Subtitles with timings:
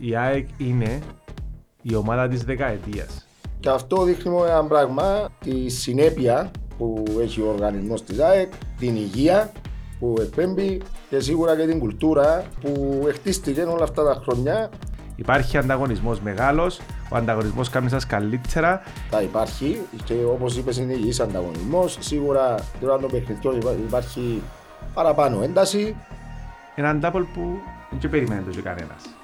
[0.00, 0.98] η ΑΕΚ είναι
[1.82, 3.26] η ομάδα της δεκαετίας.
[3.60, 8.96] Και αυτό δείχνει μόνο ένα πράγμα, τη συνέπεια που έχει ο οργανισμός της ΑΕΚ, την
[8.96, 9.52] υγεία
[9.98, 14.70] που εκπέμπει και σίγουρα και την κουλτούρα που χτίστηκε όλα αυτά τα χρόνια.
[15.16, 16.80] Υπάρχει ανταγωνισμός μεγάλος,
[17.10, 18.82] ο ανταγωνισμός κάνει σας καλύτερα.
[19.10, 21.96] Θα υπάρχει και όπως είπες είναι υγιής ανταγωνισμός.
[22.00, 24.42] Σίγουρα τώρα το παιχνιδιό υπάρχει
[24.94, 25.96] παραπάνω ένταση.
[26.74, 27.58] Ένα double που
[28.00, 29.19] δεν περιμένει το κανένας.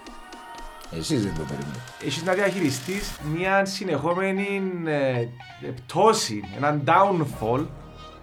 [0.91, 1.80] Εσείς δεν το περιμένετε.
[2.05, 5.27] Έχεις να διαχειριστείς μια συνεχόμενη ε,
[5.70, 7.66] πτώση, έναν downfall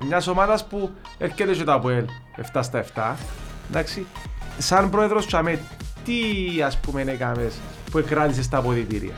[0.06, 2.06] μιας ομάδας που έρχεται και το ΑΠΟΕΛ
[2.54, 3.16] 7 στα 7.
[3.70, 4.06] Εντάξει,
[4.58, 5.60] σαν πρόεδρος Τσαμέ,
[6.06, 6.14] τι
[6.66, 7.56] ας πούμε έκαμες
[7.92, 9.14] που εκράτησες στα αποδητήρια;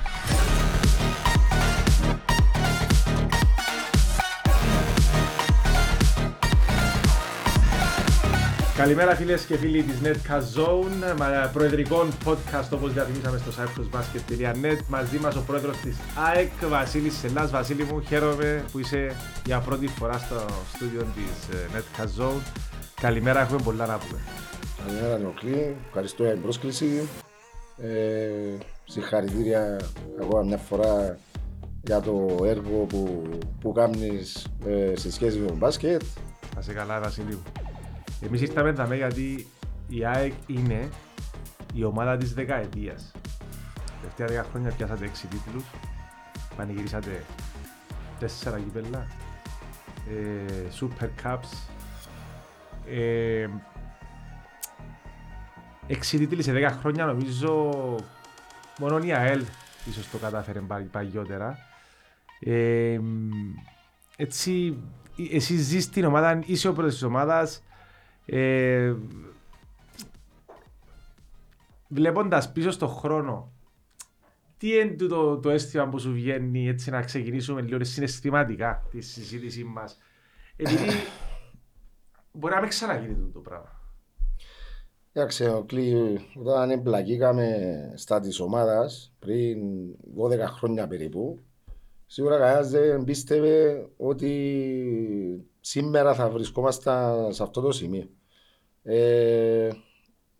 [8.75, 11.15] Καλημέρα φίλες και φίλοι της Netcast Zone,
[11.53, 17.51] προεδρικών podcast όπως διαφημίσαμε στο cyprusbasket.net Μαζί μας ο πρόεδρος της ΑΕΚ, Βασίλης Σελάς.
[17.51, 20.35] Βασίλη μου, χαίρομαι που είσαι για πρώτη φορά στο
[20.73, 22.41] στούντιο της ε, Netcast Zone.
[23.01, 24.19] Καλημέρα, έχουμε πολλά να πούμε.
[24.85, 27.07] Καλημέρα Νοκλή, ευχαριστώ για την πρόσκληση.
[27.77, 29.79] Ε, συγχαρητήρια
[30.21, 31.17] ακόμα μια φορά
[31.83, 36.01] για το έργο που, που κάνεις ε, σε σχέση με το μπάσκετ.
[36.55, 37.64] Θα σε καλά Βασίλη μου.
[38.25, 39.47] Εμείς ήρθαμε εδώ γιατί
[39.87, 40.89] η ΑΕΚ είναι
[41.73, 43.11] η ομάδα της δεκαετίας.
[44.01, 45.63] Τελευταία δέκα χρόνια πιάσατε έξι τίτλους,
[46.55, 47.23] πανηγυρίσατε
[48.19, 49.07] τέσσερα κύπελα,
[50.09, 51.69] ε, Super Cups,
[52.89, 53.47] ε,
[55.87, 57.73] έξι τίτλοι σε δέκα χρόνια νομίζω
[58.79, 59.43] μόνο η ΑΕΛ
[59.85, 61.57] ίσως το κατάφερε παγιότερα.
[62.39, 62.99] Ε,
[64.15, 64.77] έτσι,
[65.31, 67.63] εσύ ζεις την ομάδα, είσαι ο πρώτος της ομάδας,
[68.25, 68.95] ε,
[71.87, 73.51] Βλέποντας πίσω στον χρόνο,
[74.57, 79.63] τι είναι το, το αίσθημα που σου βγαίνει έτσι να ξεκινήσουμε λίγο συναισθηματικά της συζήτησής
[79.63, 79.97] μας;
[80.55, 80.89] Επειδή
[82.31, 83.81] μπορεί να μην ξαναγίνει το πράγμα.
[85.11, 87.47] Εντάξει, ο Κλή, όταν εμπλακήκαμε
[87.95, 89.59] στα της ομάδας πριν
[90.17, 91.39] 12 χρόνια περίπου,
[92.05, 96.91] σίγουρα κανένας δεν πίστευε ότι σήμερα θα βρισκόμαστε
[97.29, 98.07] σε αυτό το σημείο.
[98.83, 99.69] Ε,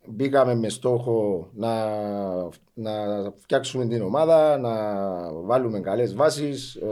[0.05, 1.85] μπήκαμε με στόχο να,
[2.73, 2.91] να
[3.35, 4.73] φτιάξουμε την ομάδα, να
[5.33, 6.89] βάλουμε καλές βάσεις, ε,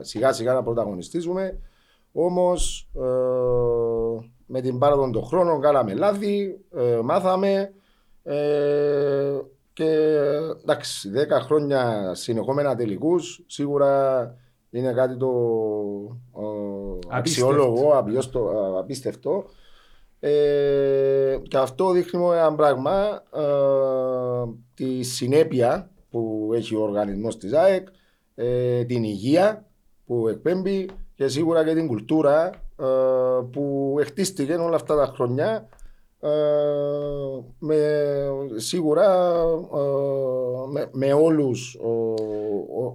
[0.00, 1.58] σιγά σιγά να πρωταγωνιστήσουμε.
[2.12, 3.00] Όμως ε,
[4.46, 7.72] με την πάροδο των χρόνων κάναμε λάθη, ε, μάθαμε
[8.22, 9.38] ε,
[9.72, 9.90] και
[10.62, 14.34] εντάξει, 10 χρόνια συνεχόμενα τελικούς σίγουρα
[14.70, 15.30] είναι κάτι το
[17.08, 18.04] αξιόλογο,
[18.78, 19.44] απίστευτο.
[20.20, 23.42] Ε, και αυτό δείχνει ένα πράγμα, ε,
[24.74, 27.88] τη συνέπεια που έχει ο οργανισμός της ΑΕΚ,
[28.34, 29.66] ε, την υγεία
[30.06, 32.84] που εκπέμπει και σίγουρα και την κουλτούρα ε,
[33.52, 35.68] που χτίστηκε όλα αυτά τα χρόνια
[37.58, 37.76] με,
[38.56, 39.42] σίγουρα
[40.70, 41.78] με, με όλους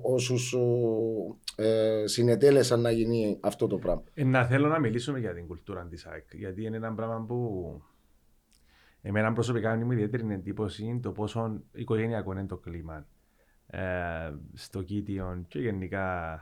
[0.01, 0.55] όσους
[1.55, 4.03] ε, συνετέλεσαν να γίνει αυτό το πράγμα.
[4.13, 6.33] Ε, να θέλω να μιλήσουμε για την κουλτούρα της ΑΕΚ.
[6.33, 7.81] Γιατί είναι ένα πράγμα που
[9.01, 13.05] εμένα προσωπικά μου ιδιαίτερη εντύπωση το πόσο οικογενειακό είναι το κλίμα
[13.67, 13.79] ε,
[14.53, 16.39] στο Κίτιον και γενικά.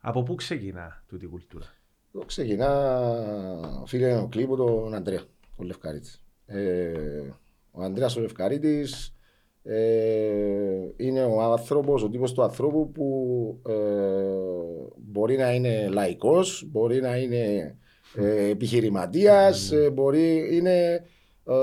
[0.00, 1.66] Από πού ξεκινά τούτη η κουλτούρα.
[2.12, 5.22] Το ξεκινά, φίλε, ο κλίπο τον Αντρέα,
[5.56, 6.24] ο Λευκαρίτης.
[6.46, 7.30] Ε,
[7.70, 9.13] ο Αντρέας ο Λευκαρίτης
[9.66, 13.74] ε, είναι ο άνθρωπος, ο τύπος του ανθρώπου που ε,
[14.96, 17.76] μπορεί να είναι λαϊκός, μπορεί να είναι
[18.14, 19.78] ε, επιχειρηματίας, ναι.
[19.78, 21.04] ε, μπορεί, είναι,
[21.44, 21.54] ε,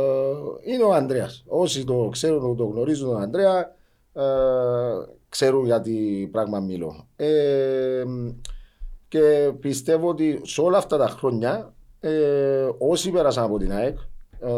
[0.64, 1.44] είναι ο Ανδρέας.
[1.48, 3.76] Όσοι το ξέρουν, το γνωρίζουν τον Ανδρέα,
[5.30, 7.08] ξέρουν για τι πράγμα μιλώ.
[9.08, 11.74] και πιστεύω ότι σε όλα αυτά τα χρόνια,
[12.78, 13.98] όσοι πέρασαν από την ΑΕΚ,
[14.44, 14.52] ε,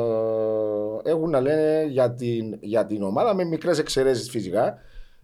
[1.04, 4.78] έχουν να λένε για την, για την ομάδα με μικρές εξαιρέσεις φυσικά.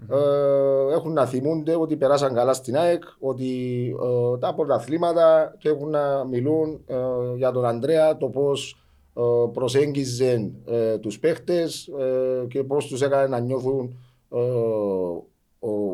[0.10, 3.82] Ε, έχουν να θυμούνται ότι περάσαν καλά στην ΑΕΚ, ότι
[4.34, 6.86] ε, τα πρωταθλήματα και έχουν να μιλούν
[7.36, 8.84] για τον Ανδρέα το πώς
[9.54, 10.52] προσέγγιζε
[11.02, 11.90] τους παίχτες
[12.48, 13.98] και πώς τους έκανε να νιώθουν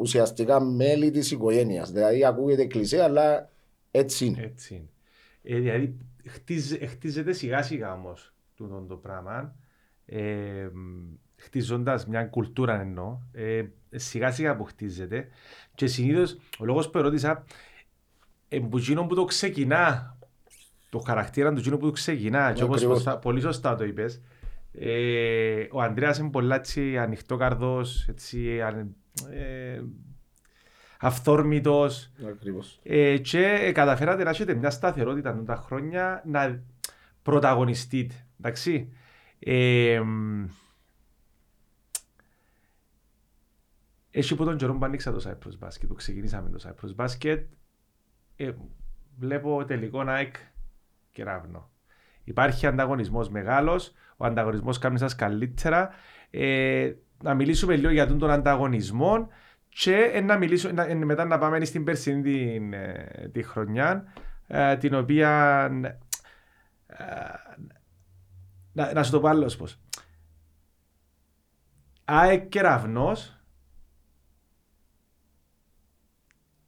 [0.01, 1.91] ουσιαστικά μέλη της οικογένειας.
[1.91, 3.49] Δηλαδή ακούγεται κλεισέ αλλά
[3.91, 4.41] έτσι είναι.
[4.41, 4.89] Έτσι
[5.43, 5.59] είναι.
[5.59, 5.97] δηλαδή
[6.87, 9.55] χτίζεται σιγά σιγά όμως τούτο το πράγμα,
[10.05, 10.67] ε,
[11.35, 15.27] χτίζοντας μια κουλτούρα εννοώ, ε, σιγά σιγά που χτίζεται.
[15.75, 17.43] Και συνήθως ο λόγος που ερώτησα,
[18.49, 20.17] εμπουζίνο που το ξεκινά,
[20.89, 24.21] το χαρακτήρα του που το ξεκινά, και όπως πολύ σωστά το είπες,
[24.79, 28.95] Ε, ο Ανδρέας είναι πολλά έτσι, ανοιχτό καρδός, έτσι, αν,
[29.31, 29.81] ε,
[30.99, 32.79] αυθόρμητος Ακριβώς.
[32.83, 36.63] ε, και καταφέρατε να έχετε μια σταθερότητα τα χρόνια να
[37.21, 38.15] πρωταγωνιστείτε.
[38.39, 38.89] Εντάξει.
[39.47, 40.45] Ε, μ,
[44.11, 47.43] έχει που τον καιρό που άνοιξα το Cyprus Basket, που ξεκινήσαμε το Cyprus Basket,
[48.35, 48.51] ε,
[49.17, 50.35] βλέπω τελικό ΑΕΚ
[51.11, 51.71] κεραύνο.
[52.23, 55.89] Υπάρχει ανταγωνισμός μεγάλος, ο ανταγωνισμός κάνει σας καλύτερα.
[56.29, 56.93] Ε,
[57.23, 59.27] να μιλήσουμε λίγο για τον, τον ανταγωνισμό
[59.69, 64.13] και ε, να μιλήσω, να, ε, μετά να πάμε στην περσινή την, ε, τη χρονιά,
[64.47, 65.69] ε, την οποία
[66.87, 67.03] ε,
[68.75, 69.79] να, να σου το πως άλλος πώς.
[72.05, 73.39] ΑΕΚ κεραυνός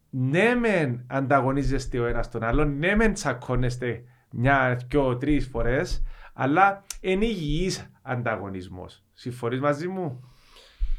[0.09, 6.83] ναι μεν ανταγωνίζεστε ο ένας τον άλλον, ναι μεν τσακώνεστε μια, δυο, τρεις φορές, αλλά
[7.01, 9.03] είναι υγιής ανταγωνισμός.
[9.13, 10.23] Συμφωνείς μαζί μου;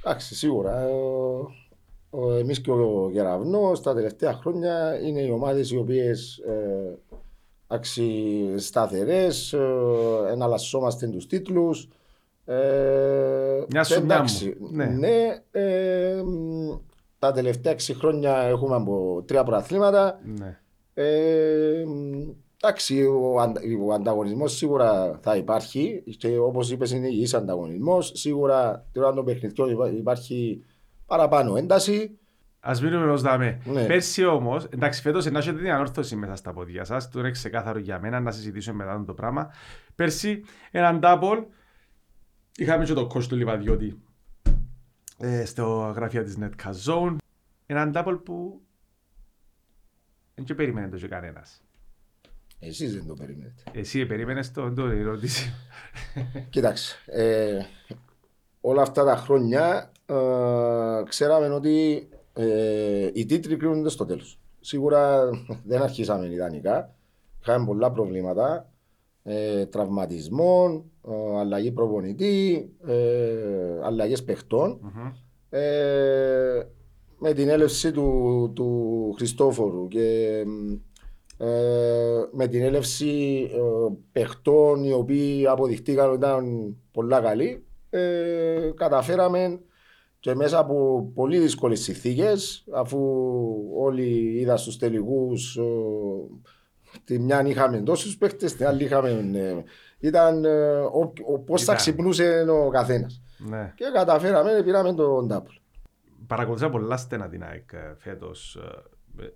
[0.04, 0.80] Εντάξει, σίγουρα.
[0.80, 0.90] ε,
[2.10, 6.98] ο- Εμείς και ο Γεραβνός τα τελευταία χρόνια είναι οι ομάδες οι οποίες ε,
[7.68, 9.58] αξι, σταθερές, ε,
[10.30, 11.88] εναλλασσόμαστε τους τίτλους.
[12.44, 14.68] Ε, Μια και σου μια εντάξει, μου.
[14.70, 14.84] Ναι.
[14.84, 16.76] ναι, ε, μ,
[17.18, 20.20] τα τελευταία 6 χρόνια έχουμε από τρία προαθλήματα.
[20.38, 20.58] Ναι.
[20.94, 22.28] Ε, μ,
[22.62, 28.12] εντάξει, ο, αντα, ο ανταγωνισμός σίγουρα θα υπάρχει και όπως είπες είναι υγιής ανταγωνισμός.
[28.14, 30.64] Σίγουρα τώρα των παιχνιδιών υπά- υπάρχει
[31.06, 32.18] παραπάνω ένταση.
[32.60, 33.60] Ας μείνουμε ως δάμε.
[33.64, 33.86] Ναι.
[33.86, 37.78] Πέρσι όμως, εντάξει φέτος να έχετε την ανόρθωση μέσα στα πόδια σας, το είναι ξεκάθαρο
[37.78, 39.50] για μένα να συζητήσουμε μετά το πράγμα.
[39.94, 41.44] Πέρσι έναν double,
[42.56, 44.02] είχαμε και το coach του Λιβαδιώτη
[45.18, 47.16] ε, στο γραφείο της Netcast Zone.
[47.66, 48.60] Έναν double που
[50.34, 51.62] δεν και περίμενε το και κανένας.
[52.60, 53.62] Εσείς δεν το περιμένετε.
[53.72, 55.54] Εσύ περίμενες το, το ερώτηση.
[56.50, 57.60] Κοίταξε, ε,
[58.60, 62.08] όλα αυτά τα χρόνια ε, ξέραμε ότι
[62.38, 64.38] ε, οι τίτλοι κρίνονται στο τέλος.
[64.60, 65.30] Σίγουρα
[65.64, 66.94] δεν αρχίσαμε ιδανικά.
[67.40, 68.72] Είχαμε πολλά προβλήματα.
[69.22, 74.78] Ε, τραυματισμών, ε, αλλαγή προπονητή, ε, αλλαγές παιχτών.
[74.82, 75.12] Μμμ.
[75.50, 76.66] Ε,
[77.18, 80.44] με την έλευση του, του Χριστόφορου και
[81.38, 81.46] ε,
[82.32, 89.60] με την έλευση ε, παιχτών οι οποίοι αποδειχτήκαν ότι ήταν πολλά καλοί ε, καταφέραμε
[90.28, 92.98] και μέσα από πολύ δύσκολες συνθήκες αφού
[93.76, 95.62] όλοι είδα στους τελικούς ε,
[97.04, 99.62] τη μια είχαμε τόσους παίχτες, την άλλη είχαμε ε,
[99.98, 101.76] ήταν ε, ο, ο, πώς θα Ήταν.
[101.76, 103.72] ξυπνούσε ο καθένας ναι.
[103.76, 105.56] και καταφέραμε, πήραμε τον double.
[106.26, 108.56] Παρακολουθήσα πολλά στενά την ΑΕΚ ε, φέτος.
[109.18, 109.28] ε, ε,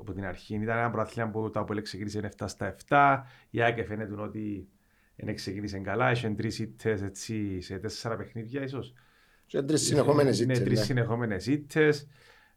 [0.00, 3.22] Από την αρχή ήταν ένα πρωταθλήμα που το Απόλλη ξεκίνησε 7 στα 7.
[3.50, 4.68] Η ΑΕΚ φαίνεται ότι
[5.16, 6.10] δεν ξεκίνησε καλά.
[6.10, 8.94] Είχε τρεις ήττες έτσι, σε τέσσερα παιχνίδια ίσως.
[9.52, 10.84] Σε τρεις συνεχόμενες Ναι, ήττες, τρεις ναι.
[10.84, 12.08] συνεχόμενες ήττες.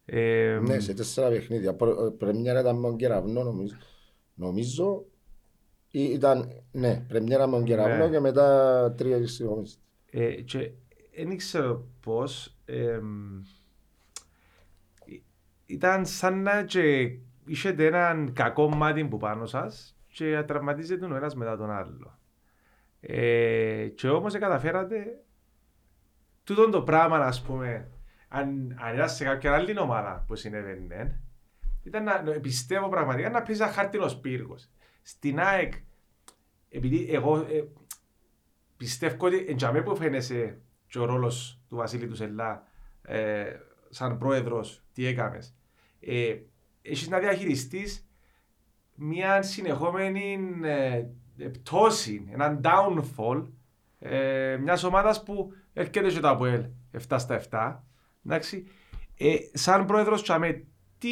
[0.06, 1.74] Ε, Ναι, σε τέσσερα παιχνίδια.
[1.76, 3.76] Πρε- Πρεμιέρα ήταν με τον Κεραυνό νομίζω.
[4.34, 5.06] Νομίζω.
[5.92, 8.10] Ή Ήταν, ναι, πρεμιέρα με τον Κεραυνό Ναι.
[8.12, 9.80] και μετά τρία συνεχόμενες.
[10.12, 10.72] Ε, και
[11.16, 13.38] δεν ήξερα πώς εμ,
[15.06, 15.22] ε,
[15.66, 17.12] ήταν σαν να και
[17.46, 22.20] είχετε έναν κακό μάτι που πάνω σας και τραυματίζεται ο ένας μετά τον άλλο.
[23.00, 25.20] Ε, και όμως ε, καταφέρατε
[26.46, 27.92] τούτο το πράγμα, ας πούμε,
[28.28, 31.20] αν, αν ήταν σε κάποια άλλη ομάδα που συνέβαινε,
[31.84, 34.70] ήταν να, να- πιστεύω πραγματικά να πεις ένα χάρτινος πύργος.
[35.02, 35.74] Στην ΑΕΚ,
[36.70, 37.64] επειδή εγώ ε,
[38.78, 42.68] πιστεύω ότι εν τζαμέ που φαίνεσαι και ο ρόλος του Βασίλη του Σελά
[43.02, 43.46] ε,
[43.90, 45.56] σαν πρόεδρος, τι έκαμες.
[46.00, 46.36] Ε,
[46.82, 48.08] έχεις να διαχειριστείς
[48.96, 51.06] μια συνεχόμενη ε,
[51.38, 53.48] ε, πτώση, έναν downfall
[54.00, 56.64] ε, μιας ομάδας που έρχεται και το ΑΠΟΕΛ
[57.10, 57.84] 7 στα 7.
[58.26, 58.66] Εντάξει.
[59.18, 60.64] Ε, σαν πρόεδρος τζαμέ,
[60.98, 61.10] τι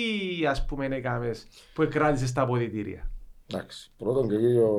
[0.48, 3.12] ας πούμε έκαμες που εκράτησες τα αποδητήρια;
[3.54, 3.92] Εντάξει.
[3.98, 4.70] Πρώτον και κύριο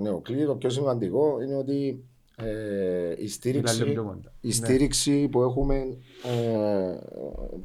[0.00, 2.04] Νεοκλή, το πιο σημαντικό είναι ότι
[2.36, 4.32] ε, η Μιλά στήριξη, λίγο πιο κοντά.
[4.40, 4.52] η Ναι.
[4.52, 5.76] στήριξη που έχουμε
[6.24, 6.98] ε,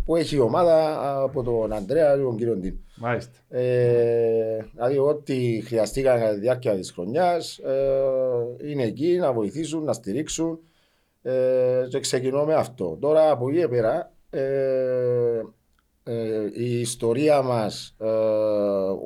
[0.05, 2.77] που έχει η ομάδα από τον Ανδρέα και τον κύριο Ντίν.
[2.95, 3.31] Μάλιστα.
[3.49, 9.93] Ε, δηλαδή ό,τι χρειαστήκαν κατά τη διάρκεια της χρονιάς ε, είναι εκεί να βοηθήσουν, να
[9.93, 10.59] στηρίξουν
[11.21, 12.97] ε, και ξεκινώ με αυτό.
[13.01, 15.41] Τώρα από εκεί και πέρα ε,
[16.03, 18.07] ε, η ιστορία μας ε,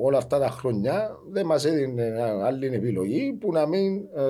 [0.02, 4.22] όλα αυτά τα χρόνια δεν μας έδινε άλλη επιλογή που να μην ε,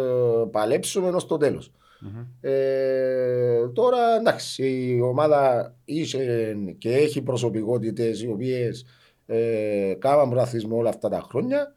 [0.51, 1.73] παλέψουμε ως το τέλος.
[2.01, 2.27] Μμμ.
[2.41, 8.87] Ε, τώρα εντάξει, η ομάδα είχε και έχει προσωπικότητες οι οποίες
[9.27, 11.75] ε, κάναν πρωταθλητισμό όλα αυτά τα χρόνια.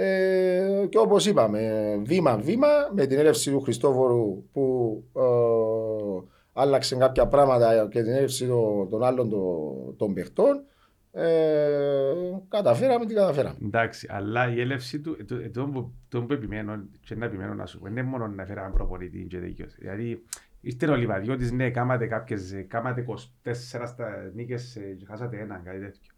[0.00, 7.88] Ε, και όπως είπαμε, βήμα-βήμα με την έλευση του Χριστόφορου που ε, άλλαξε κάποια πράγματα
[7.90, 10.64] και την έλευση των, των άλλων των, των παιχτών
[11.12, 12.12] ε,
[12.48, 13.56] καταφέραμε τι καταφέραμε.
[13.64, 17.66] Εντάξει, αλλά η έλευση του, το, το, το, το που επιμένω και να επιμένω να
[17.66, 19.74] σου πω, είναι μόνο να φέραμε προπονητή και τέτοιος.
[19.74, 20.24] Δηλαδή,
[20.60, 23.04] ήρθε ο Λιβαδιώτης, ναι, κάματε κάποιες, κάματε
[23.44, 23.52] 24
[23.86, 26.12] στα νίκες ε, και χάσατε έναν, κάτι τέτοιο.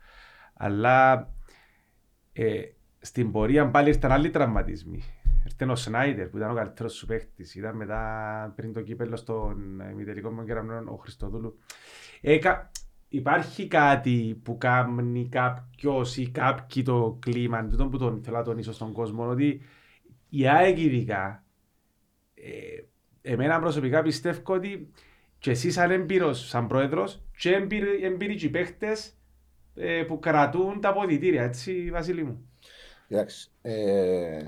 [0.55, 1.29] Αλλά
[2.33, 2.61] ε,
[3.01, 5.03] στην πορεία πάλι ήρθαν άλλοι τραυματισμοί.
[5.45, 7.55] Ήρθε ο Σνάιτερ που ήταν ο καλύτερος σου παίχτης.
[7.55, 11.59] Ήταν μετά πριν το κύπελο στον ημιτελικό μου κεραμνό ο Χριστοδούλου.
[12.21, 12.71] Έκα,
[13.09, 18.73] υπάρχει κάτι που κάνει κάποιος ή κάποιοι το κλίμα, τούτο που τον θέλω να τονίσω
[18.73, 19.61] στον κόσμο, ότι
[20.29, 21.45] η ΑΕΚ ειδικά,
[22.35, 24.91] ε, εμένα προσωπικά πιστεύω ότι
[25.39, 27.51] και εσύ σαν έμπειρος, σαν πρόεδρος, και
[28.03, 29.19] έμπειροι και παίχτες
[29.75, 32.50] ε, που κρατούν τα αποδητήρια, έτσι Βασίλη μου.
[33.11, 34.43] Εντάξει, ε,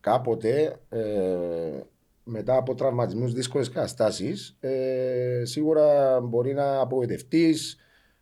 [0.00, 1.80] κάποτε ε,
[2.24, 7.76] μετά από τραυματισμούς δύσκολες καταστάσεις, ε, σίγουρα μπορεί να απογοητευτείς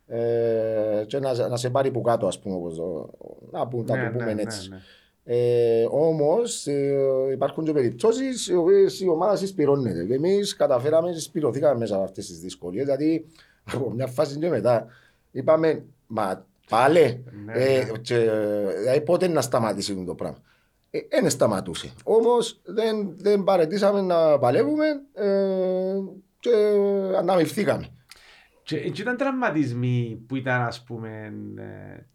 [0.07, 2.79] ε, και να, να σε πάρει που κάτω, ας πούμε, όπως,
[3.51, 4.69] να πούμε, ναι, το πούμε ναι, έτσι.
[4.69, 4.81] Ναι, ναι.
[5.23, 6.97] Ε, Όμως ε,
[7.31, 10.13] υπάρχουν και περιπτώσεις οι οποίες η ομάδα συσπηρώνεται.
[10.13, 12.85] Εμείς καταφέραμε, συσπηρωθήκαμε μέσα από αυτές τις δυσκολίες.
[12.85, 13.25] Δηλαδή
[13.73, 14.87] από μια φάση και μετά
[15.31, 17.97] είπαμε, μα πάλι, ναι, ε, ναι.
[17.97, 18.17] και,
[18.79, 20.41] δηλαδή πότε να σταματήσει το πράγμα.
[21.09, 21.93] Δεν ε, σταματούσε.
[22.03, 25.95] Όμως δεν, δεν παρετήσαμε να παλεύουμε ε,
[26.39, 26.49] και
[27.17, 27.95] αναμειφθήκαμε.
[28.63, 32.05] Και, και ήταν τραυματισμοί που ήταν ας πούμε ε,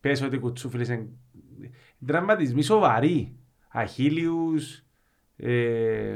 [0.00, 0.88] πες ότι κουτσούφιλες
[2.06, 3.36] τραυματισμοί σοβαροί
[3.68, 4.84] αχίλιους
[5.36, 5.52] ε,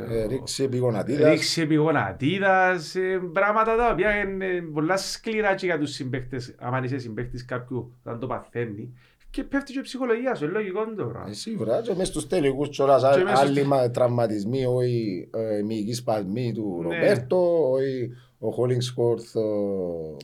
[0.08, 5.90] ε, ρίξη επιγονατίδας ρίξη επιγονατίδας ε, πράγματα τα οποία είναι πολλά σκληρά και για τους
[5.90, 8.94] συμπαίκτες άμα είσαι συμπαίκτης κάποιου όταν το παθαίνει
[9.30, 11.28] και πέφτει και η ψυχολογία σου, λογικό το πράγμα.
[11.28, 16.94] Ε, σίγουρα, και μέσα στους τελικούς τσοράς άλλοι τραυματισμοί, όχι ε, μυϊκοί σπασμοί του ναι.
[16.94, 19.36] Ρομπέρτο, όχι ο Χόλινγκσκορθ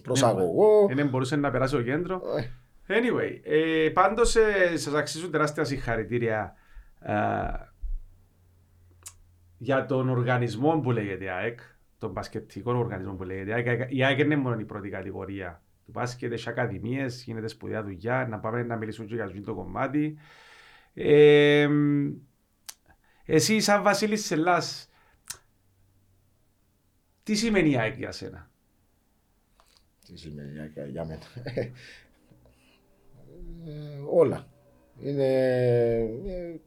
[0.03, 0.89] προσαγωγό.
[0.95, 2.23] Δεν μπορούσε να περάσει ο κέντρο.
[2.37, 2.43] Ε.
[2.89, 6.55] Anyway, ε, πάντως ε, σας αξίζουν τεράστια συγχαρητήρια
[7.01, 7.13] ε,
[9.65, 11.61] για τον οργανισμό που λέγεται ΑΕΚ,
[11.99, 13.93] τον πασκετικό οργανισμό που λέγεται ΑΕΚ.
[13.93, 18.39] Η ΑΕΚ είναι μόνο η πρώτη κατηγορία του μπάσκετ, έχει ακαδημίες, γίνεται σπουδαία δουλειά, να
[18.39, 20.19] πάμε να μιλήσουμε και για το κομμάτι.
[20.95, 21.69] Ε,
[23.25, 24.91] εσύ σαν Βασίλης Σελάς,
[27.23, 28.51] τι σημαίνει η ΑΕΚ για σένα;
[30.07, 31.23] Τι σημαίνει η ΑΕΚ για μένα;
[33.67, 34.49] Ε, όλα.
[35.01, 35.33] Είναι
[36.27, 36.61] ε,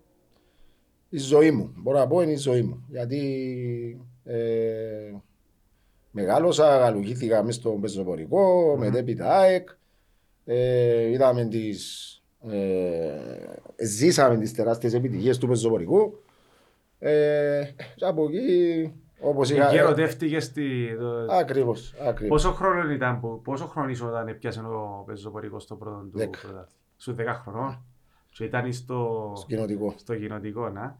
[1.09, 1.73] η ζωή μου.
[1.75, 2.83] Μπορώ να πω είναι η ζωή μου.
[2.87, 5.13] Γιατί ε,
[6.11, 8.77] μεγάλωσα, γαλουγήθηκα μέσα στο πεζοπορικό, mm-hmm.
[8.77, 9.69] μετέπειτα ΑΕΚ.
[10.45, 12.13] Ε, είδαμε τις,
[12.49, 16.19] ε, ζήσαμε τις τεράστιες επιτυχίες του πεζοπορικού.
[16.99, 17.63] Ε,
[17.95, 19.69] και από εκεί όπως είχα...
[19.69, 20.87] Και ερωτεύτηκε στη...
[21.29, 22.43] Ακριβώς, ακριβώς.
[22.43, 26.67] Πόσο χρόνο ήταν, που, πόσο χρόνο ήσουν όταν έπιασε ο πεζοπορικός στο πρώτο του πρωτάθλημα;
[26.97, 27.85] Σου 10 χρονών.
[28.37, 29.31] Και ήταν στο...
[29.35, 29.93] Στο κοινοτικό.
[29.97, 30.97] Στο κοινοτικό, να.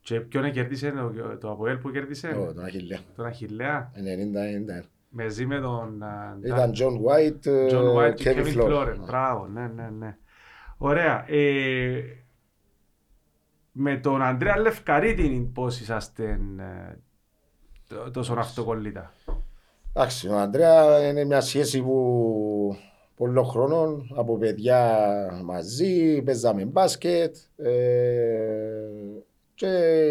[0.00, 2.28] Και ποιον κέρδισε το, το Αποέλ που κέρδισε.
[2.28, 2.98] Oh, τον Αχιλέα.
[3.16, 3.92] Τον Αχιλέα.
[4.82, 4.84] 90-90.
[5.08, 6.02] Μαζί με τον...
[6.44, 8.98] Ήταν John White, John White και Kevin Florent.
[9.06, 10.16] Μπράβο, ναι, ναι, ναι.
[10.76, 11.30] Ωραία.
[11.30, 12.02] Ε,
[13.72, 16.40] με τον Ανδρέα Λευκαρίτη πώς είσαστε
[18.12, 19.12] τόσο αυτοκολλήτα;
[19.94, 22.76] Εντάξει, ο Ανδρέα είναι μια σχέση που
[23.16, 25.06] πολλών χρόνων από παιδιά
[25.44, 27.70] μαζί, παίζαμε μπάσκετ ε,
[29.54, 29.66] και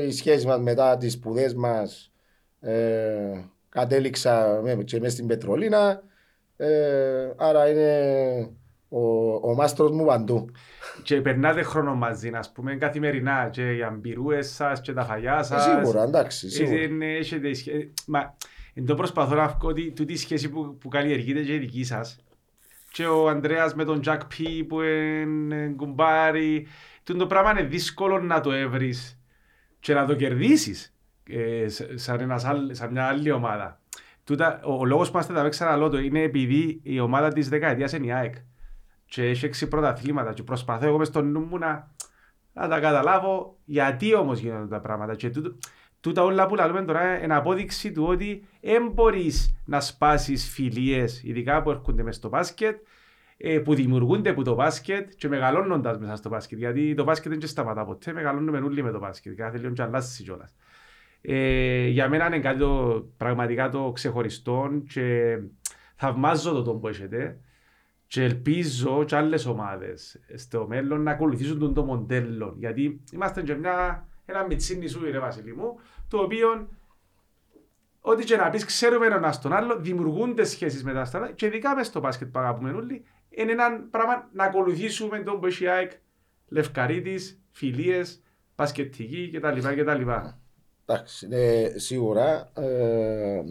[0.08, 2.12] η σχέση μας μετά τις σπουδές μας
[2.60, 6.04] ε, κατέληξα και μέσα στην Πετρολίνα
[6.62, 8.50] ε, άρα είναι
[8.90, 10.50] ο, ο μάστρος μου παντού.
[11.04, 15.68] Και περνάτε χρόνο μαζί, ας πούμε, καθημερινά και οι αμπειρούες σας και τα φαγιά σας.
[15.68, 17.06] Ε, σίγουρα, εντάξει, σίγουρα.
[17.06, 18.36] Έχετε σχέση, μα,
[18.86, 22.20] το προσπαθώ να βγω ότι τούτη σχέση που, που καλλιεργείται και η δική σας
[22.92, 26.68] και ο Ανδρέας με τον Τζακ Πι που είναι κουμπάρι.
[27.04, 29.22] Το πράγμα είναι δύσκολο να το έβρεις
[29.80, 33.80] και να το κερδίσεις ε, σαν, ένας, σαν μια άλλη ομάδα.
[34.24, 37.94] Τούτα, ο, ο λόγος που είμαστε τα παίξαρα το είναι επειδή η ομάδα της δεκαετίας
[37.94, 38.36] είναι η ΑΕΚ
[39.06, 41.92] και έχει έξι πρωταθλήματα και προσπαθώ εγώ μες στον νου μου να,
[42.54, 45.56] να τα καταλάβω γιατί όμως γίνονται τα πράγματα και τούτο,
[46.02, 51.62] τούτα όλα που λέμε τώρα είναι απόδειξη του ότι δεν μπορείς να σπάσεις φιλίες, ειδικά
[51.62, 52.78] που έρχονται μέσα στο μπάσκετ,
[53.38, 56.58] ε, που δημιουργούνται από το μπάσκετ και μεγαλώνοντας μέσα στο μπάσκετ.
[56.58, 59.36] Γιατί το μπάσκετ δεν σταματά ποτέ, μεγαλώνουμε όλοι με το μπάσκετ.
[59.36, 60.56] Κάθε λίγο και αλλάζει κιόλας.
[61.22, 65.38] Ε, για μένα είναι κάτι το, πραγματικά το ξεχωριστό και
[65.96, 67.40] θαυμάζω το τον που έχετε.
[68.08, 72.56] Και ελπίζω και άλλες ομάδες στο μέλλον να ακολουθήσουν τον το μοντέλο.
[72.58, 76.68] Γιατί είμαστε και μια, ένα μιτσίνι σου, ρε Βασίλη μου, το οποίο
[78.02, 81.76] ό,τι και να πεις ξέρουμε ένας στον άλλο, δημιουργούνται σχέσεις με τα στάνα και ειδικά
[81.76, 85.92] μες στο μπάσκετ που αγαπούμε όλοι, είναι ένα πράγμα να ακολουθήσουμε τον Μποσιάικ,
[86.48, 88.22] Λευκαρίτης, φιλίες,
[88.56, 89.60] μπασκετική κτλ.
[89.60, 90.10] κτλ.
[90.86, 93.42] Εντάξει, ναι, σίγουρα ε,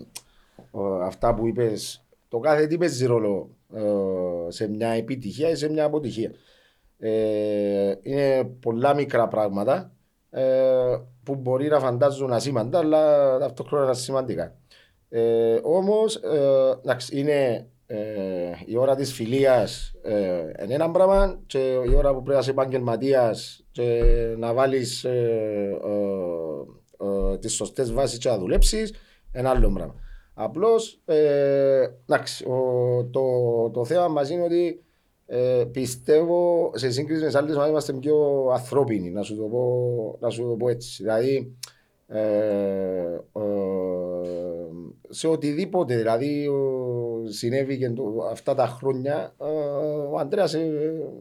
[1.03, 5.85] αυτά που είπες, το κάθε τι παίζει ρόλο ε, σε μια επιτυχία ή σε μια
[5.85, 6.33] αποτυχία.
[6.99, 10.00] Ε, είναι πολλά μικρά πράγματα ε,
[11.23, 14.55] που μπορεί να φαντάζουν ασήμαντα, αλλά ταυτόχρονα σημαντικά.
[15.09, 16.79] Ε, Όμως, ε,
[17.11, 22.31] είναι ε, η ώρα της φιλίας ε, είναι ένα πράγμα και η ώρα που πρέπει
[22.33, 24.03] να είσαι επαγγελματίας και
[24.39, 25.79] να βάλεις ε,
[27.41, 28.95] τις σωστές βάσεις και να δουλέψεις,
[29.33, 29.95] ένα άλλο πράγμα.
[30.35, 31.01] Απλώς
[33.11, 34.85] το, το θέμα μας είναι ότι
[35.33, 40.17] ε, πιστεύω σε σύγκριση με τις άλλες ομάδες είμαστε πιο ανθρώπινοι, να σου το πω,
[40.21, 41.03] να σου το πω έτσι.
[41.03, 41.57] Δηλαδή,
[42.07, 42.21] ε,
[43.33, 43.43] ε,
[45.09, 46.49] σε οτιδήποτε δηλαδή
[47.29, 47.93] συνέβη και
[48.31, 49.45] αυτά τα χρόνια, ε,
[50.11, 50.49] ο Αντρέα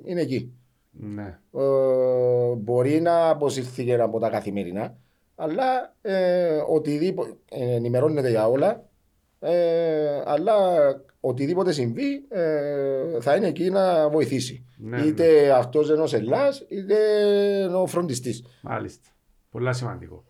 [0.04, 0.54] είναι εκεί.
[0.92, 1.40] Ναι.
[2.58, 4.98] μπορεί να αποσυρθεί από τα καθημερινά,
[5.36, 5.96] αλλά
[6.70, 8.84] οτιδήποτε ενημερώνεται για όλα.
[10.26, 10.56] αλλά
[11.20, 14.66] οτιδήποτε συμβεί ε, θα είναι εκεί να βοηθήσει.
[14.78, 15.50] Ναι, είτε ναι.
[15.50, 16.96] αυτός ενός Ελλάς, είτε
[17.66, 18.44] ο φροντιστής.
[18.62, 19.10] Μάλιστα.
[19.50, 20.24] Πολύ σημαντικό.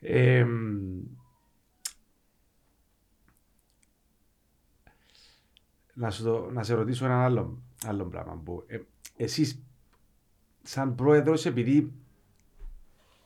[0.00, 0.44] Ε,
[5.94, 8.40] να, σου να σε ρωτήσω ένα άλλο, άλλο πράγμα.
[8.44, 8.78] Που, ε,
[9.16, 9.62] εσείς
[10.62, 11.92] σαν πρόεδρος επειδή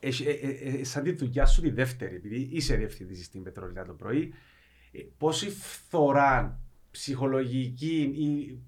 [0.00, 3.92] ε, ε, ε, σαν τη δουλειά σου τη δεύτερη, επειδή είσαι διευθυντής στην Πετρολιά το
[3.92, 4.34] πρωί,
[4.92, 6.60] ε, πόση φθορά
[6.98, 8.58] ψυχολογική ή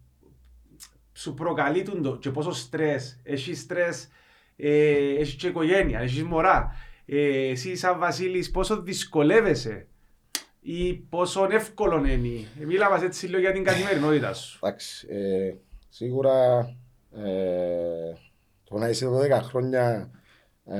[1.12, 4.08] σου προκαλεί το και πόσο στρες, έχεις στρες,
[4.56, 6.74] ε, έχεις και οικογένεια, έχεις μωρά.
[7.06, 9.86] Ε, εσύ σαν Βασίλης πόσο δυσκολεύεσαι
[10.60, 12.46] ή πόσο εύκολο είναι.
[12.60, 14.58] Ε, μίλα μας έτσι λίγο για την καθημερινότητα σου.
[14.62, 15.54] Εντάξει, ε,
[15.88, 16.58] σίγουρα
[17.12, 18.12] ε,
[18.64, 20.10] το να είσαι 12 χρόνια
[20.64, 20.78] ε,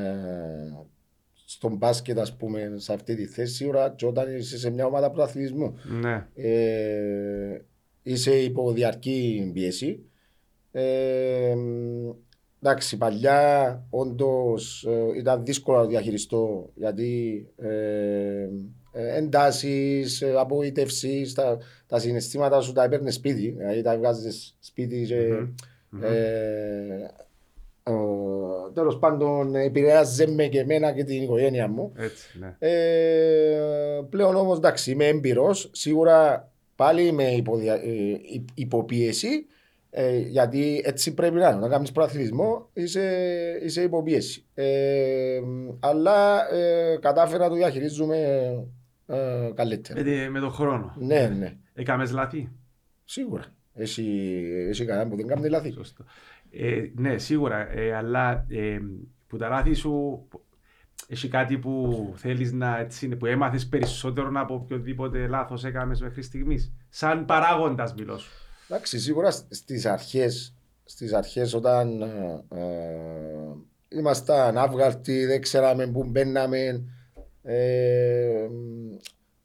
[1.51, 5.11] στον μπάσκετ, ας πούμε, σε αυτή τη θέση, σίγουρα και όταν είσαι σε μια ομάδα
[5.11, 5.79] πρωταθλητισμού.
[6.01, 6.27] Ναι.
[6.35, 7.61] Ε,
[8.03, 10.05] είσαι υπό διαρκή πίεση.
[10.71, 11.55] Ε,
[12.63, 18.49] εντάξει, παλιά όντως ε, ήταν δύσκολο να διαχειριστώ γιατί ε,
[18.93, 23.51] ε εντάσεις, ε, απογοήτευση, τα, τα συναισθήματα σου τα έπαιρνες σπίτι.
[23.59, 26.03] Δηλαδή τα βγάζει σπίτι και, mm-hmm.
[26.03, 27.07] ε,
[28.75, 31.93] τέλος πάντων επηρεάζει με και εμένα και την οικογένεια μου.
[31.97, 32.57] Έτσι, ναι.
[32.59, 35.71] ε, πλέον όμως εντάξει, είμαι έμπειρος.
[35.73, 37.75] Σίγουρα πάλι είμαι υποδια...
[37.75, 37.81] Ε,
[38.55, 39.47] υποπίεση.
[39.91, 41.59] Ε, γιατί έτσι πρέπει να είναι.
[41.59, 43.11] Να κάνεις προαθλητισμό, είσαι,
[43.65, 44.45] είσαι υποπίεση.
[44.55, 45.41] Ε,
[45.81, 48.17] αλλά ε, κατάφερα να το διαχειρίζουμε
[49.07, 50.03] ε, καλύτερα.
[50.03, 50.95] Με, με τον χρόνο.
[50.99, 51.57] Ναι, ναι.
[51.75, 52.49] Έκαμες λάθη;
[53.05, 53.45] Σίγουρα.
[53.75, 54.05] Εσύ,
[54.69, 55.73] εσύ κανένα που δεν κάνεις λάθη.
[55.73, 56.05] Σωστό.
[56.51, 58.79] Ε, ναι, σίγουρα, ε, αλλά ε,
[59.27, 60.27] που τα λάθη σου
[61.09, 66.73] έχει κάτι που θέλεις να, έτσι, που έμαθες περισσότερο από οποιοδήποτε λάθος έκανες μέχρι στιγμής.
[66.89, 68.31] Σαν παράγοντας μιλώ σου.
[68.69, 76.85] Εντάξει, σίγουρα στις αρχές, στις αρχές όταν ε, ε, ήμασταν αύγαρτοι, δεν ξέραμε πού μπαίναμε,
[77.43, 78.49] ε,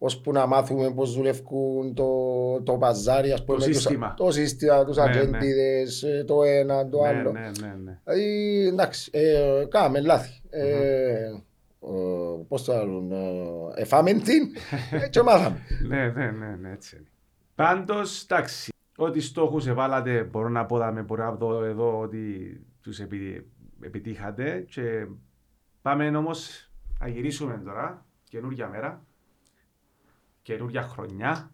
[0.05, 2.07] ώσπου να μάθουμε πώς δουλεύουν το,
[2.63, 6.23] το παζάρι, ας πούμε, το σύστημα, το σύστημα τους ναι, ατζέντιδες, ναι.
[6.23, 7.31] το ένα, το ναι, άλλο.
[7.31, 7.99] Ναι, ναι, ναι.
[8.03, 10.41] Δηλαδή, εντάξει, ε, κάναμε λάθη.
[10.49, 12.45] Ε, mm-hmm.
[12.47, 14.51] πώς το άλλον, ε, εφάμε την
[15.11, 15.59] και μάθαμε.
[15.87, 17.07] ναι, ναι, ναι, ναι, έτσι είναι.
[17.55, 22.25] Πάντως, εντάξει, ό,τι στόχους εβάλατε, μπορώ να πω, δάμε, μπορώ να δω εδώ ότι
[22.81, 22.99] τους
[23.79, 25.07] επιτύχατε και
[25.81, 29.03] πάμε όμως να γυρίσουμε τώρα, καινούργια μέρα
[30.43, 31.51] καινούργια χρονιά.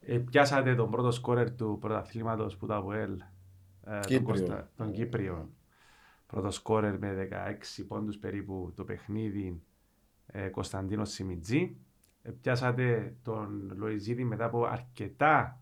[0.00, 3.20] Ε, πιάσατε τον πρώτο σκόρερ του πρωταθλήματος που τα ΑΠΟΕΛ,
[3.84, 5.50] ε, τον, Κώστα, τον Κύπριο.
[6.26, 7.28] Πρώτο σκόρερ με
[7.78, 9.62] 16 πόντους περίπου το παιχνίδι
[10.26, 11.76] ε, Κωνσταντίνος Σιμιτζή.
[12.22, 15.60] Ε, πιάσατε τον Λοϊζίδη μετά από αρκετά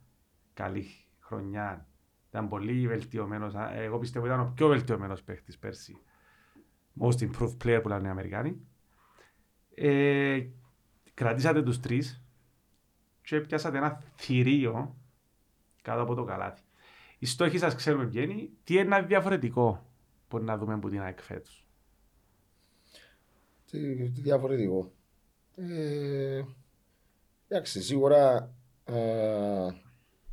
[0.55, 0.87] καλή
[1.21, 1.87] χρονιά.
[2.29, 3.55] Ήταν πολύ βελτιωμένος.
[3.75, 5.97] Εγώ πιστεύω ήταν ο πιο βελτιωμένος παίχτης πέρσι.
[7.01, 8.61] Most improved player που λένε οι Αμερικάνοι.
[9.75, 10.47] Ε,
[11.23, 12.23] κρατήσατε τους τρεις
[13.23, 14.97] και πιάσατε ένα θηρίο
[15.83, 16.63] κάτω από το καλάθι.
[17.19, 18.49] Οι στόχοι σας ξέρουμε ποιο είναι.
[18.65, 19.87] Τι είναι ένα διαφορετικό
[20.29, 21.67] που να δούμε από την ΑΕΚ φέτος;
[23.71, 24.93] Τι, τι διαφορετικό;
[25.57, 26.43] Ε,
[27.49, 28.53] εντάξει, σίγουρα
[28.85, 29.69] ε,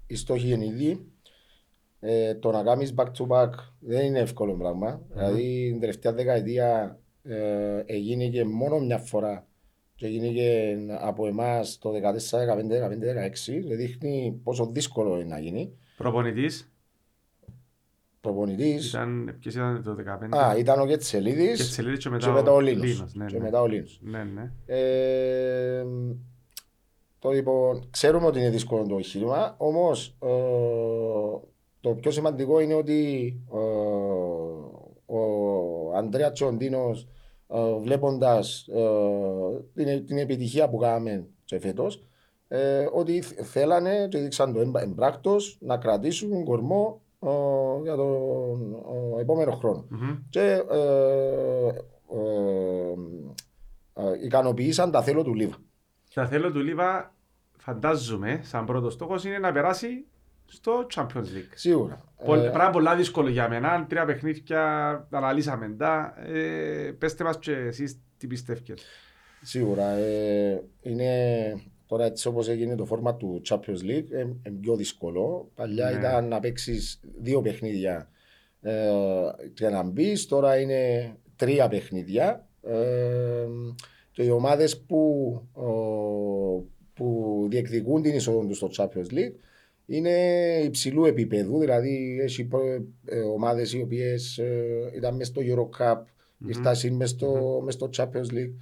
[0.07, 1.11] οι στόχοι είναι ήδη.
[1.99, 3.49] ε, το να κάνεις back to back
[3.79, 5.01] δεν είναι εύκολο πράγμα.
[5.09, 9.47] Δηλαδή την τελευταία δεκαετία ε, έγινε και μόνο μια φορά
[9.99, 13.13] και έγινε και από εμάς το 14, 15, 15,
[13.69, 13.75] 16.
[13.75, 15.77] Δείχνει πόσο δύσκολο είναι να γίνει.
[15.97, 16.71] Προπονητής.
[18.21, 18.89] Προπονητής.
[18.89, 19.95] Ήταν, ποιος ήταν το
[20.31, 20.37] 15.
[20.37, 22.83] Α, ήταν ο Κετσελίδης Κετσελίδης και μετά και ο μετά ο Λίνος.
[22.85, 23.43] Λίνος, ναι, Και ναι.
[23.43, 23.99] μετά ο Λίνος.
[24.03, 24.51] Ναι, ναι.
[24.65, 25.85] Ε,
[27.19, 30.15] το λοιπόν, ξέρουμε ότι είναι δύσκολο το εγχείρημα, όμως
[31.79, 33.57] το πιο σημαντικό είναι ότι ε,
[35.13, 36.91] ο Αντρέα Τσοντίνο
[37.81, 38.67] βλέποντας
[39.73, 42.03] την, την επιτυχία που κάναμε και φέτος,
[42.47, 47.27] ε, ότι θ- θέλανε και δείξαν το εμπ- εμπράκτος να κρατήσουν κορμό ε,
[47.83, 48.73] για τον
[49.17, 50.17] ε, επόμενο χρόνο Μμμ.
[50.29, 51.67] και ε,
[52.11, 52.93] ε,
[53.93, 55.55] ε, ικανοποιήσαν τα θέλω του Λίβα.
[56.09, 57.13] Θα θέλω του Λίβα,
[57.57, 60.05] φαντάζομαι, σαν πρώτος στόχος είναι να περάσει
[60.49, 61.51] στο Champions League.
[61.55, 62.03] Σίγουρα.
[62.25, 63.85] Πολ- Ε, Πράγμα πολλά δύσκολο για μένα.
[63.89, 64.55] Τρία παιχνίδια,
[65.09, 66.13] τα αναλύσαμε τα.
[66.33, 68.73] Ε, πέστε μας και εσείς τι πιστεύετε.
[69.41, 69.89] σίγουρα.
[69.91, 71.11] Ε, είναι
[71.87, 75.49] τώρα έτσι όπως έγινε το φόρμα του Champions League ε, ε, πιο δύσκολο.
[75.55, 75.97] Παλιά Ναι.
[75.97, 78.09] ήταν να παίξεις δύο παιχνίδια
[78.61, 78.89] ε,
[79.53, 80.25] και να μπεις.
[80.27, 82.47] Τώρα είναι τρία παιχνίδια.
[82.61, 83.47] Ε,
[84.11, 85.67] και οι ομάδες που, ο,
[86.93, 89.33] που διεκδικούν την είσοδο τους στο Champions League
[89.89, 90.11] είναι
[90.63, 96.01] υψηλού επίπεδου, δηλαδή έχει προ- ε, ομάδες οι οποίες ε, ήταν μέσα στο Euro Cup,
[96.37, 96.49] Μμμ.
[96.49, 98.53] ήρθαν μες στο, μες στο Champions League.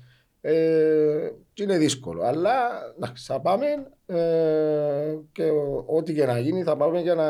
[0.41, 2.51] Ε, και είναι δύσκολο, αλλά
[2.97, 3.65] εντάξει, θα πάμε
[4.05, 7.25] ε, και ο- ό,τι και να γίνει θα πάμε για να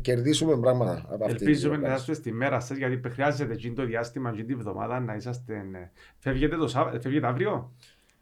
[0.00, 2.02] κερδίσουμε πράγματα από αυτή Ελπίζουμε την να διοργάνωση.
[2.02, 5.54] είσαστε στη μέρα σας, γιατί χρειάζεται εκείνο το διάστημα, εκείνη τη βδομάδα να είσαστε...
[5.54, 7.72] ε, Φεύγετε, το Σάββα- φεύγετε αύριο;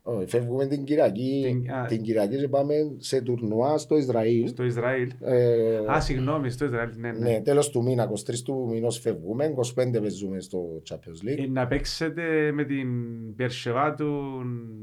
[0.03, 1.87] Όχι, Φεύγουμε την Κυριακή, Την- α.
[1.87, 4.49] την Κυριακή και πάμε σε τουρνουά στο Ισραήλ.
[4.49, 5.11] στο Ισραήλ.
[5.21, 7.19] Ε, Α, συγγνώμη, στο Ισραήλ, ναι, ναι.
[7.31, 11.39] ναι, τέλος του μήνα, 23 του μηνός φεύγουμε, 25 παίζουμε στο Champions League.
[11.45, 12.89] Ε, να παίξετε με την
[13.37, 14.13] Περσεβά του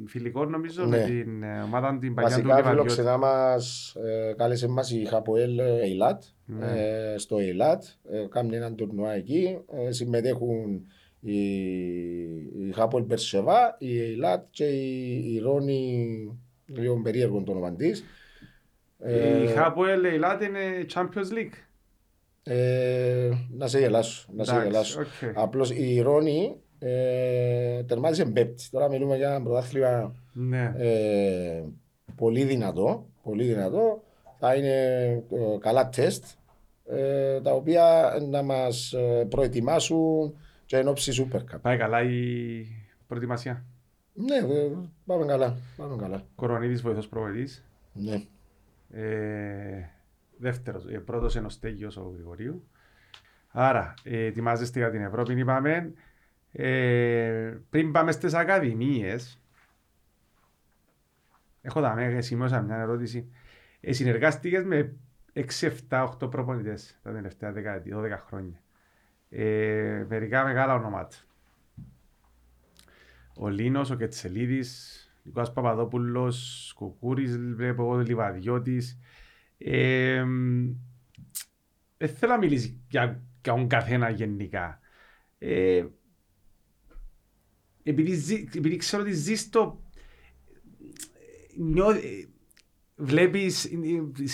[0.07, 1.03] φιλικών νομίζω, με Ναι.
[1.03, 2.89] την ε, ομάδα την παλιά του Βασικά Λιβαδιώτη.
[2.89, 3.95] φιλοξενά μας,
[4.29, 5.59] ε, κάλεσε μας η Χαποέλ
[5.91, 6.65] Ειλάτ Ναι.
[6.65, 7.83] ε, στο Ειλάτ.
[8.11, 9.57] Ε, κάνουν έναν τουρνουά εκεί.
[9.87, 10.85] Ε, συμμετέχουν
[11.31, 16.07] η, η Χαποέλ Περσεβά, η Ειλάτ και η, η Ρόνι,
[16.65, 18.03] λίγο περίεργο το όνομα της.
[18.99, 21.57] Ε, Η Χάποελ Ειλάτε είναι Champions League.
[22.43, 24.27] ε, να σε γελάσω.
[24.35, 24.99] Να σε Εντάξει, γελάσω.
[24.99, 25.31] οκ.
[25.35, 28.63] Απλώς η Ρόνι ε, τερμάτισε πέμπτη.
[28.71, 30.73] Τώρα μιλούμε για ένα πρωτάθλημα Ναι.
[30.77, 31.63] ε,
[32.15, 34.03] πολύ δυνατό, πολύ δυνατό.
[34.39, 36.23] Θα είναι ε, καλά τεστ
[36.89, 40.33] ε, τα οποία να μας ε, προετοιμάσουν
[40.67, 41.61] και εν όψει Super Cup.
[41.61, 42.65] Πάει καλά η
[43.07, 43.65] προετοιμασία.
[44.13, 44.71] Ναι, ε,
[45.05, 45.57] πάμε καλά.
[45.77, 46.23] Πάμε καλά.
[46.35, 47.65] Κορονίδης βοηθός προπονητής.
[47.93, 48.23] Ναι.
[48.89, 49.89] Ε,
[50.37, 52.67] δεύτερος, ε, πρώτος είναι ο Στέγιος ο Γρηγορίου.
[53.51, 55.93] Άρα, ε, ετοιμάζεστε για την Ευρώπη, είπαμε.
[56.51, 59.41] Ε, πριν πάμε στις ακαδημίες,
[61.61, 63.31] έχω τα μέγα, σημείωσα μια ερώτηση.
[63.79, 64.95] Ε, συνεργάστηκες με
[65.33, 68.61] 6, 7, 8 προπονητές τα τελευταία 10, 12 χρόνια.
[69.29, 71.15] Ε, μερικά μεγάλα ονόματα.
[73.35, 78.99] Ο Λίνος, ο Κετσελίδης, ο Νικόλας Παπαδόπουλος, Κουκούρης, βλέπω εγώ, Λιβαδιώτης.
[79.57, 80.23] Ε,
[81.97, 84.79] δεν θέλω να μιλήσει για, για τον καθένα γενικά.
[85.37, 85.85] Ε,
[87.83, 89.81] επειδή, ζει- επειδή ξέρω ότι ζεις το...
[91.57, 91.99] Νιώ, ε,
[92.95, 93.69] βλέπεις ε,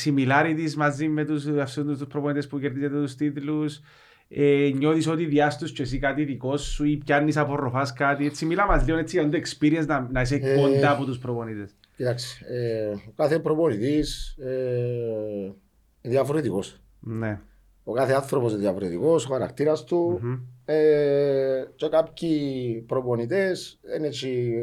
[0.03, 3.79] similarities μαζί με τους, αυτούς τους προπονητές που κερδίζετε τους τίτλους.
[4.27, 8.25] Ε, νιώθεις ότι διάστος και εσύ κάτι δικός σου ή πιάνεις απορροφάς κάτι.
[8.25, 11.17] Έτσι, μιλά μας λίγο έτσι για το experience να, να είσαι Ε, κοντά από τους
[11.17, 11.75] προπονητές.
[11.95, 15.53] Κοιτάξτε, ε, ο κάθε προπονητής ε,
[16.01, 16.81] είναι διαφορετικός.
[16.99, 17.39] Ναι.
[17.83, 20.19] Ο κάθε άνθρωπος είναι διαφορετικός, ο χαρακτήρας του.
[20.21, 20.39] Μμμ.
[20.65, 24.53] Ε, και κάποιοι προπονητές, έχει,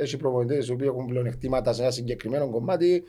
[0.00, 3.02] έχει προπονητές οι οποίοι έχουν πλεονεκτήματα σε ένα συγκεκριμένο κομμάτι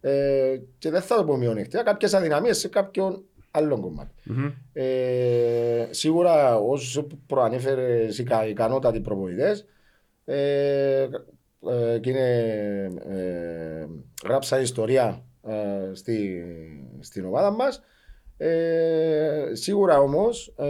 [0.00, 3.24] ε, και δεν θα το πω μειονεκτικά, κάποιες αδυναμίες σε κάποιον
[3.56, 4.14] άλλο κομμάτι.
[4.24, 4.50] Μμμ.
[4.72, 9.64] Ε, σίγουρα όσου προανέφερες οι κα- ικανότατοι προπονητές
[10.24, 11.08] ε,
[11.70, 12.28] ε, και είναι,
[13.08, 13.86] ε,
[14.26, 16.44] γράψαν ιστορία ε, στη,
[17.00, 17.82] στην ομάδα μας
[18.36, 20.68] ε, σίγουρα όμως ε,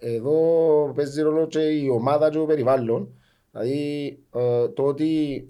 [0.00, 3.14] εδώ παίζει ρόλο και η ομάδα και το περιβάλλον
[3.50, 5.48] δηλαδή ε, το ότι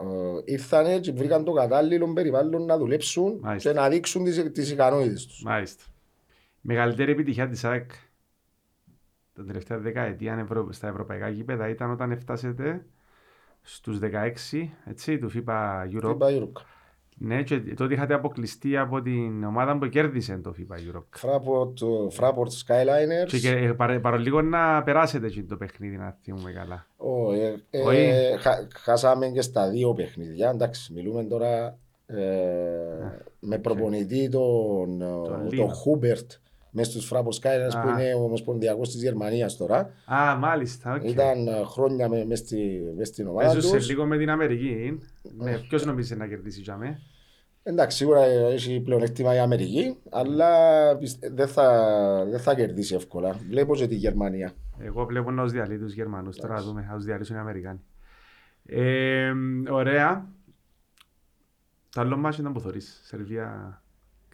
[0.00, 3.70] ε, ε, ήρθανε και βρήκαν το κατάλληλο περιβάλλον να δουλέψουν Μάλιστα.
[3.72, 5.42] και να δείξουν τις, τις ικανότητες τους.
[5.42, 5.84] Μάλιστα.
[6.60, 7.90] Μεγαλύτερη επιτυχία της ΑΕΚ
[9.38, 10.72] τα τελευταία δεκαετία ευρω...
[10.72, 12.86] στα ευρωπαϊκά γήπεδα ήταν όταν έφτασετε
[13.62, 16.14] στους 16 έτσι, του FIBA Europe.
[16.14, 16.62] Είπα, Γιούρκα.
[17.20, 21.28] Ναι, και τότε είχατε αποκλειστεί από την ομάδα που κέρδισε το FIBA Europe.
[21.28, 21.72] Fraport,
[22.20, 23.26] Fraport Skyliners.
[23.26, 26.86] Και, και ε, παρα, παρολίγο να περάσετε εκεί το παιχνίδι, να θυμούμε καλά.
[26.96, 30.50] Ω, ε, ε, Όχι; χα- χάσαμε και στα δύο παιχνίδια.
[30.50, 32.16] Εντάξει, μιλούμε τώρα ε,
[33.40, 35.72] με προπονητή τον, Τον τον Λίνα.
[35.72, 36.30] Χούμπερτ
[36.70, 37.80] μέσα στους Fraport Skyliners Α.
[37.80, 39.90] που είναι ο Ομοσπονδιακός της Γερμανίας τώρα.
[40.12, 41.04] Α, μάλιστα, οκ.
[41.04, 43.88] Ήταν ε, χρόνια με, μες, στη, μες στην ομάδα Έζωσε τους.
[43.88, 44.98] λίγο με την Αμερική.
[45.36, 47.00] Ναι, ποιος νομίζεις να κερδίσει για με.
[47.62, 50.48] Εντάξει, σίγουρα έχει πλεονέκτημα η Αμερική, αλλά
[50.96, 53.32] πιστε- δεν θα, δεν θα κερδίσει εύκολα.
[53.48, 54.52] Βλέπω και τη Γερμανία.
[54.78, 56.36] Εγώ βλέπω να τους διαλύει τους Γερμανούς.
[56.36, 57.80] Τώρα να δούμε, θα τους διαλύσουν οι Αμερικάνοι.
[58.66, 59.32] Ε,
[59.70, 60.28] ωραία.
[61.94, 63.00] Το άλλο μάτι ήταν που θωρείς.
[63.04, 63.82] Σερβία.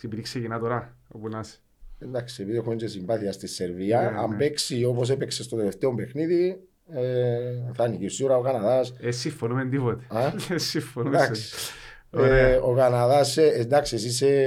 [0.02, 1.58] Επειδή ξεκινά τώρα, όπου να είσαι.
[1.98, 4.36] Εντάξει, επειδή έχουμε και συμπάθεια στη Σερβία, Ναι, αν ναι.
[4.36, 6.60] παίξει όπως έπαιξε στο τελευταίο παιχνίδι,
[6.92, 8.94] ε, θα νικήσει σίγουρα ο Καναδάς.
[9.00, 10.04] Ε, συμφωνούμε τίποτε.
[10.08, 11.16] Α; Ε, συμφωνούμε.
[11.16, 11.54] Εντάξει.
[12.10, 12.46] Ωραία.
[12.48, 14.44] Ε, ο Καναδάς, εντάξει, εσύ είσαι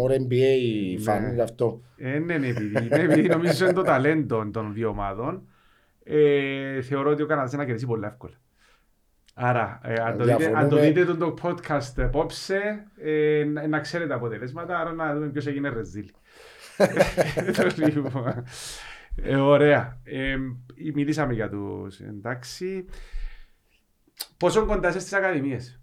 [0.00, 1.32] more NBA fan Ναι.
[1.34, 1.82] γι' αυτό.
[1.96, 5.46] Ε, ναι, ναι, επειδή, ναι, επειδή νομίζω είναι το ταλέντο των δύο ομάδων.
[6.04, 8.34] Ε, θεωρώ ότι ο Καναδάς να κερδίσει πολύ εύκολα.
[9.34, 10.80] Άρα, ε, αν, το δείτε, αν το Διαφωνούμε.
[10.86, 15.46] δείτε το, το podcast απόψε, ε, να, να ξέρετε τα αποτελέσματα, άρα να δούμε ποιος
[15.46, 16.10] έγινε ρεζίλ.
[17.56, 18.44] Το λοιπόν.
[19.22, 20.00] Ε, ωραία.
[20.04, 20.36] Ε,
[20.94, 22.84] μιλήσαμε για τους, εντάξει.
[24.36, 25.80] Πόσο κοντά είσαι στις ακαδημίες;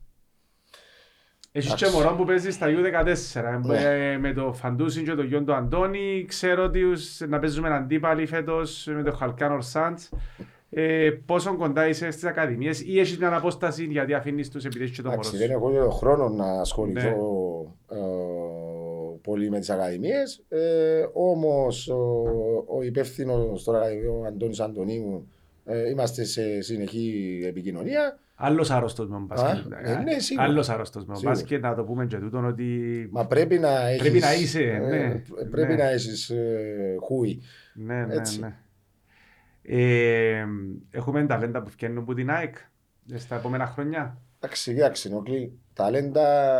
[1.51, 2.03] Έχεις και Εντάξει.
[2.03, 4.11] μωρό που παίζεις στα U14 Ναι.
[4.11, 6.25] ε, με το Φαντούσιν και το γιον του Αντώνη.
[6.27, 10.09] Ξέρω ότι ους- να παίζουμε αντίπαλοι φέτος με το Χαλκάν Ορσάντς.
[10.71, 14.95] Ε, πόσο κοντά είσαι στις ακαδημίες ή έχεις μια απόσταση γιατί αφήνεις τους επειδή έχεις
[14.95, 17.09] και το μωρό Εντάξει, σου; δεν έχω και το χρόνο να ασχοληθώ
[17.89, 17.97] Ναι.
[17.97, 18.01] ε,
[19.21, 20.43] πολύ με τις ακαδημίες.
[20.49, 22.23] Ε, Όμως ο,
[22.67, 23.81] ο υπεύθυνος τώρα,
[24.19, 25.27] ο Αντώνης Αντωνίου,
[25.65, 28.19] ε, είμαστε σε συνεχή επικοινωνία.
[28.41, 29.73] Άλλος άρρωστος με τον μπάσκετ.
[29.73, 30.45] Α, ε, ναι, σίγουρα.
[30.47, 31.39] Άλλος άρρωστος με τον Σίγουρα.
[31.39, 34.77] μπάσκετ, να το πούμε και τούτον ότι Μα πρέπει να έχεις, Πρέπει να είσαι, ε,
[34.79, 35.21] ναι.
[35.51, 35.83] Πρέπει Ναι.
[35.83, 37.41] να έχεις ε, χούι.
[37.73, 38.39] Ναι, ναι, Έτσι.
[38.39, 38.55] ναι.
[39.61, 40.45] Ε,
[40.91, 42.55] έχουμε ταλέντα που βγαίνουν από την ΑΕΚ
[43.15, 44.17] στα επόμενα χρόνια.
[44.41, 46.59] Εντάξει, κοιτάξτε, Νοκλή, ταλέντα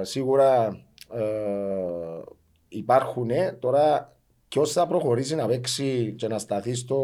[0.00, 0.78] ε, σίγουρα
[1.14, 2.22] ε,
[2.68, 3.30] υπάρχουν.
[3.58, 4.16] Τώρα,
[4.48, 6.98] ποιο θα προχωρήσει να παίξει και να σταθεί στο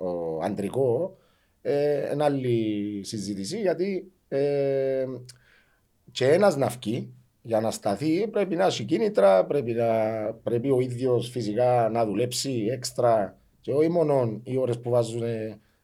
[0.00, 1.16] ε, αντρικό,
[1.62, 5.04] ε, είναι άλλη συζήτηση γιατί ε,
[6.12, 9.94] και ένας να βγει για να σταθεί πρέπει να έχει κίνητρα, πρέπει, να,
[10.42, 15.22] πρέπει ο ίδιος φυσικά να δουλέψει έξτρα και όχι μόνο οι ώρες που βάζουν,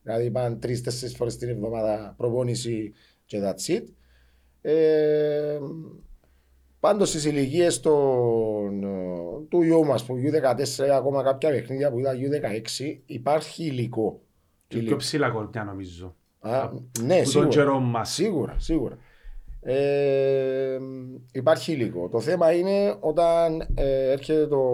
[0.03, 2.92] δηλαδή πάνε τρεις-τέσσερις φορές την εβδομάδα προπόνηση
[3.25, 3.85] και that's it.
[4.61, 5.59] Ε,
[6.87, 12.16] πάντως στις ηλικίες των, ε, του γιού μας που U14 ακόμα κάποια παιχνίδια που ήταν
[12.16, 14.20] U16 υπάρχει υλικό.
[14.68, 16.14] Και πιο ψηλά κορμιά νομίζω.
[16.40, 16.70] Α,
[17.01, 17.49] ναι, Που τον σίγουρα.
[17.49, 18.11] καιρό μας.
[18.11, 18.99] Σίγουρα, σίγουρα.
[19.61, 20.79] Ε,
[21.33, 22.09] υπάρχει υλικό.
[22.09, 24.64] Το θέμα είναι όταν ε, έρχεται το,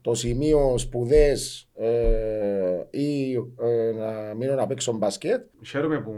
[0.00, 5.44] το σημείο σπουδές ε, ή ε, να μείνω να παίξω μπασκετ.
[5.66, 6.12] Χαίρομαι που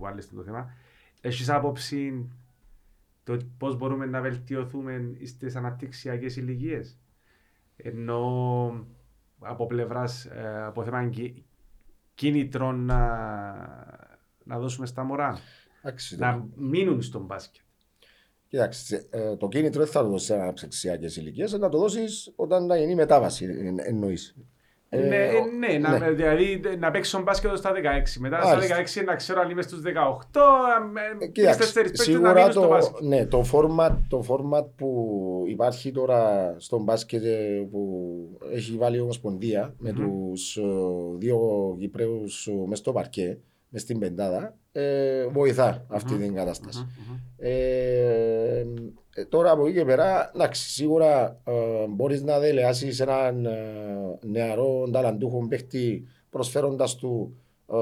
[0.00, 0.70] βάλεις το θέμα.
[1.20, 2.28] Έχεις άποψη
[3.26, 6.98] το πώς μπορούμε να βελτιωθούμε στις αναπτυξιακές ηλικίες.
[7.76, 8.86] Ενώ
[9.38, 11.44] από πλευράς, ε, από θέμα κι-
[12.14, 12.98] κίνητρων να,
[14.44, 15.38] να δώσουμε στα μωρά.
[15.82, 17.62] Εντάξει, Να μείνουν στον μπάσκετ.
[18.48, 22.66] Κοίταξε, ε, το κίνητρο δεν θα το δώσεις σε αναψυξιακέ ηλικίες, να το δώσεις όταν
[22.66, 24.36] να γίνει η μετάβαση, ε, εννοείς.
[24.90, 27.74] Ναι, ε, ναι, να, δηλαδή να παίξω μπάσκετ στα 16.
[28.18, 28.84] Μετά Μάλιστα.
[28.86, 29.86] στα 16 να ξέρω αν είμαι στους 18.
[31.20, 33.00] ε, Ε, τις Κοίταξε, τέσσερις παίκτες να σίγουρα μείνουν στο το, μπάσκετ.
[33.06, 38.00] ναι, το, format, το format που υπάρχει τώρα στον μπάσκετ ε, που
[38.52, 40.04] έχει βάλει η Ομοσπονδία με Μμμ.
[40.30, 40.62] τους ε,
[41.18, 41.38] δύο
[41.78, 46.20] Κυπρέους ε, μες στο παρκέ, μες στην πεντάδα, ε, βοηθά αυτή Μμμ.
[46.22, 46.86] την κατάσταση.
[49.16, 49.20] Μμμ, μμμ.
[49.20, 54.18] Ε, ε, τώρα από εκεί και πέρα, εντάξει, σίγουρα ε, μπορείς να δελεάσεις έναν ε,
[54.22, 57.36] νεαρό ταλαντούχο παίχτη προσφέροντας του
[57.72, 57.76] ε,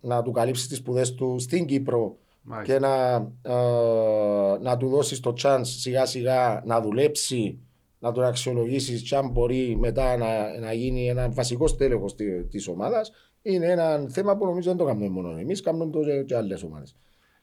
[0.00, 2.72] να του καλύψεις τις σπουδές του στην Κύπρο Μάλιστα.
[2.72, 7.58] και να, ε, να του δώσεις το chance σιγά σιγά να δουλέψει,
[7.98, 12.68] να τον αξιολογήσεις και αν μπορεί μετά να, να γίνει ένα βασικό τέλεχος τη, της
[12.68, 16.36] ομάδας είναι ένα θέμα που νομίζω δεν το κάνουμε μόνο εμείς, κάνουμε το και, και
[16.36, 16.96] άλλες ομάδες.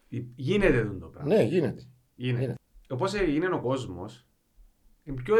[0.09, 1.35] Ε, Γίνεται το πράγμα.
[1.35, 1.83] Ναι, γίνεται.
[2.15, 2.39] Γίνεται.
[2.39, 2.53] γίνεται.
[2.89, 4.25] Όπως έγινε ο κόσμος,
[5.03, 5.35] είναι πιο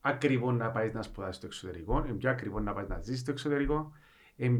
[0.00, 3.30] ακριβό να πάει να σπουδάσεις στο εξωτερικό, είναι πιο ακριβό να πάει να ζήσεις στο
[3.30, 3.92] εξωτερικό.
[4.36, 4.50] Ε,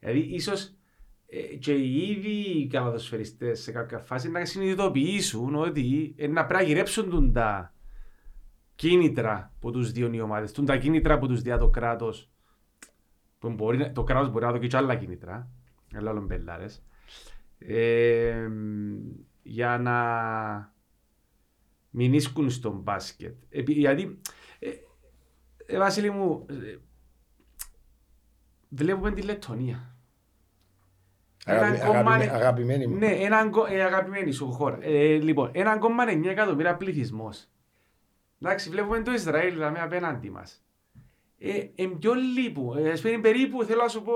[0.00, 0.74] δηλαδή, ίσως
[1.28, 6.68] ε, και οι ίδιοι καλαδοσφαιριστές σε κάποια φάση να συνειδητοποιήσουν ότι ε, να πρέπει να
[6.68, 7.74] γυρέψουν τούν τα
[8.74, 12.30] κίνητρα που τους δίνουν οι ομάδες, τούν τα κίνητρα που τους δίνει το κράτος,
[13.38, 15.48] που μπορεί, να- το κράτος μπορεί να δώσει και άλλα κίνητρα,
[15.94, 16.82] αλλά άλλων πελάρες,
[17.58, 18.48] ε,
[19.42, 19.94] για να
[21.98, 23.34] μην ίσκουν στο μπάσκετ.
[23.50, 24.20] Επί- γιατί,
[24.58, 24.68] ε,
[25.66, 26.76] ε, Βασίλη μου, ε,
[28.68, 29.96] βλέπουμε τη Λετωνία.
[31.46, 32.96] Αγαπη- Έναν κόμμα- αγαπημένη- Αγαπημένη μου.
[32.96, 34.78] Ναι, έναν κο- ε, αγαπημένη σου χώρα.
[34.80, 37.48] Ε, λοιπόν, 1,9 εκατομμύρια πληθυσμός.
[38.42, 40.64] Εντάξει, βλέπουμε το Ισραήλ δηλαδή, απέναντι μας.
[41.38, 42.74] Ε, ε, πιο λείπου.
[42.76, 44.12] Ε, ας πούμε, περίπου θέλω να σου πω,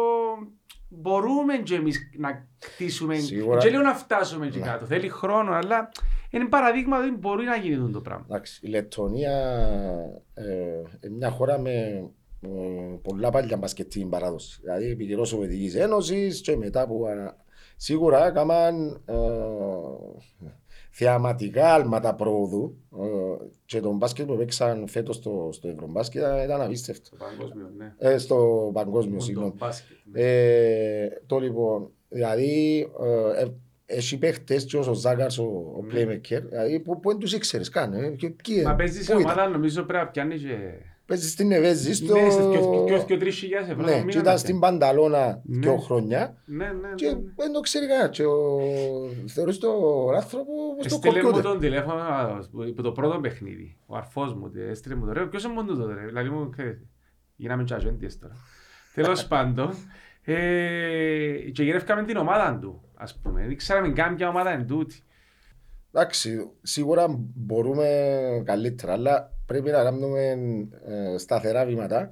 [0.88, 3.16] μπορούμε και εμείς να κτίσουμε.
[3.16, 3.58] Σίγουρα.
[3.58, 4.64] Και λέω να φτάσουμε και Ναι.
[4.66, 4.86] κάτω.
[4.86, 5.88] Θέλει χρόνο, αλλά
[6.30, 8.24] είναι παραδείγμα ότι μπορεί να γίνει αυτό το πράγμα.
[8.28, 9.32] Εντάξει, η Λετωνία
[10.34, 10.44] ε,
[11.04, 12.04] είναι μια χώρα με
[12.40, 12.48] ε,
[13.02, 14.58] πολλά παλιά μπασκετική παράδοση.
[14.62, 17.36] Δηλαδή επί τη Σοβιετικής Ένωσης και μετά που ανα-
[17.76, 19.14] σίγουρα έκαναν ε,
[20.90, 27.10] θεαματικά άλματα πρόοδου ε, και τον μπάσκετ που παίξαν φέτος στο, στο Ευρωμπάσκετ ήταν απίστευτο.
[27.10, 27.94] Το παγκόσμιο, ναι.
[27.98, 29.54] Ε, στο παγκόσμιο, συγγνώμη.
[30.12, 32.78] Ε, το λοιπόν, δηλαδή
[33.36, 33.46] ε, ε,
[33.92, 35.92] έχει παίχτες και ο Ζάκαρς ο, ο Ναι.
[35.92, 37.92] playmaker, δηλαδή που, που δεν τους ήξερες καν.
[37.92, 39.32] Ε, και, ποιοι, Μα παίζεις σε πού ήταν.
[39.32, 40.56] ομάδα, νομίζω πρέπει να πιάνεις και...
[41.06, 42.14] Παίζεις στην Ευέζη, στο...
[42.14, 44.58] Ναι, στις δυο- δυο- δυο- τρεις χιλιάδες ευρώ το Ναι, μήνα και να ήταν στην
[44.58, 44.78] πιάνει.
[44.78, 45.58] Πανταλώνα Ναι.
[45.58, 47.12] δύο χρόνια Ναι, ναι, και ναι.
[47.12, 47.18] ναι.
[47.36, 48.08] δεν το ξέρει κανένα.
[48.08, 48.60] Και ο...
[49.26, 51.42] θεωρείς τον άνθρωπο στο Έστειλε μου κομπιούτερ.
[51.50, 53.76] τον τηλέφωνο α, που- το πρώτο παιχνίδι.
[53.86, 55.26] Ο αρφός μου ότι έστειλε μου το ρε.
[55.26, 56.80] Ποιος είναι μόνο το ρε; Δηλαδή μου ξέρετε.
[57.36, 58.34] Γίναμε και ατζέντιες τώρα.
[58.94, 59.74] Τέλος πάντων.
[60.24, 62.82] ε, Και γυρεύκαμε την ομάδα του.
[63.02, 63.46] Ας πούμε.
[63.46, 65.02] Δεν ξέραμε καν ποια ομάδα είναι τούτη.
[65.92, 67.86] Εντάξει, σίγουρα μπορούμε
[68.44, 70.22] καλύτερα, αλλά πρέπει να κάνουμε
[70.86, 72.10] ε, σταθερά βήματα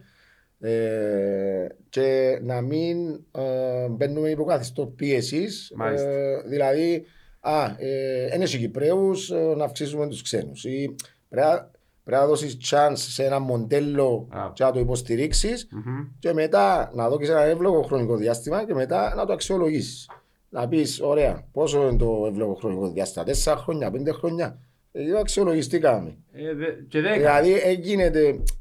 [0.61, 5.73] ε, και να μην ε, μπαίνουμε υποκαθιστό πίεσης.
[5.77, 6.43] Μάλιστα.
[6.47, 7.05] δηλαδή,
[7.41, 10.65] α, ε, είναι οι Κυπρέους ε, να αυξήσουμε τους ξένους.
[10.65, 10.95] Ή
[11.29, 11.71] πρέπει, να-
[12.05, 14.51] πρέπει να δώσεις chance σε ένα μοντέλο Α.
[14.53, 16.09] και να το υποστηρίξεις Μμμ.
[16.19, 20.09] και μετά να δώσεις ένα εύλογο χρονικό διάστημα και μετά να το αξιολογήσεις.
[20.49, 24.59] Να πεις, ωραία, πόσο είναι το εύλογο χρονικό διάστημα, τέσσερα χρόνια, πέντε χρόνια;
[24.93, 26.17] Ε, το αξιολογείς τι κάνουμε.
[26.33, 27.17] Ε, δε- Και δέκα.
[27.17, 28.11] Δηλαδή, έγινε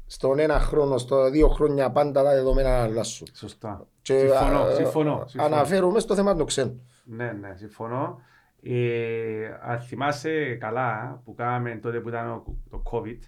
[0.06, 3.26] στον ένα χρόνο, στο δύο χρόνια πάντα τα δεδομένα να αλλάσουν.
[3.32, 3.86] Σωστά.
[4.02, 5.54] Και, Συμφωνώ, α, συμφωνώ, συμφωνώ.
[5.54, 6.80] Αναφέρομαι στο θέμα των ξένων.
[7.04, 8.20] Ναι, ναι, συμφωνώ.
[8.62, 13.18] Ε, αν θυμάσαι καλά που κάναμε τότε που ήταν ο- το COVID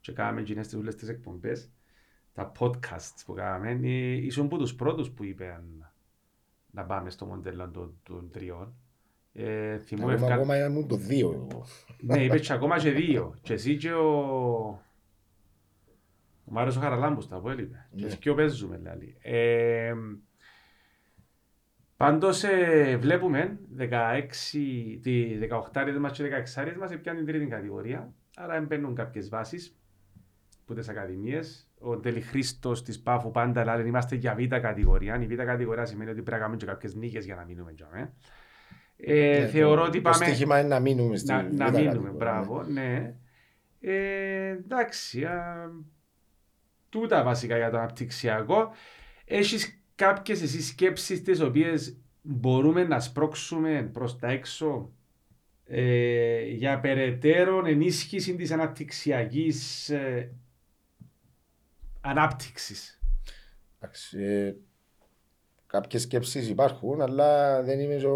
[0.00, 1.70] και κάναμε εκείνες τις όλες τις εκπομπές,
[2.34, 5.91] τα podcasts που κάναμε, ε, ήσουν από τους πρώτους που είπαν
[6.74, 8.74] να πάμε στο μοντέλο των, των τριών.
[9.32, 11.48] Ε, θυμούμαι Ακόμα, ευκα- ακόμα ήμουν το δύο.
[11.50, 11.64] εγώ.
[12.00, 13.34] ναι, είπες και ακόμα και δύο.
[13.42, 14.08] Και εσύ και ο...
[16.44, 17.86] Ο Μάριος ο Χαραλάμπους τα που έλειπε.
[17.94, 18.06] Και Ναι.
[18.06, 19.16] εσύ και ο παίζουμε, δηλαδή.
[19.22, 19.94] Ε,
[21.96, 23.88] πάντως ε, βλέπουμε 16,
[25.02, 25.38] τη
[25.72, 28.12] 18 μας και 16 μας πιάνουν την τρίτη κατηγορία.
[28.36, 29.76] Άρα μπαίνουν κάποιες βάσεις
[30.66, 31.70] που τις ακαδημίες.
[31.82, 35.20] Ο Τέλη Χρήστος της Πάφου πάντα λέει είμαστε για β' κατηγορία.
[35.22, 37.88] Η β' κατηγορία σημαίνει ότι πρέπει να κάνουμε και κάποιες νίκες για να μείνουμε για
[37.92, 38.12] μέ.
[38.96, 41.74] Ε, Ναι, θεωρώ το- ότι Το πάμε στοίχημα είναι να μείνουμε στην να, να β'
[41.74, 43.14] μείνουμε, κατηγορία, μπράβο, ναι.
[43.80, 45.70] Ε, εντάξει, α,
[46.88, 48.70] τούτα βασικά για το αναπτυξιακό.
[49.24, 54.92] Έχεις κάποιες εσύ σκέψεις τις οποίες μπορούμε να σπρώξουμε προς τα έξω
[55.66, 60.32] ε, για περαιτέρω ενίσχυση της αναπτυξιακής ε,
[62.02, 63.00] ανάπτυξης.
[63.80, 64.54] Εντάξει, ε,
[65.66, 68.12] κάποιες σκέψεις υπάρχουν, αλλά δεν είμαι ο,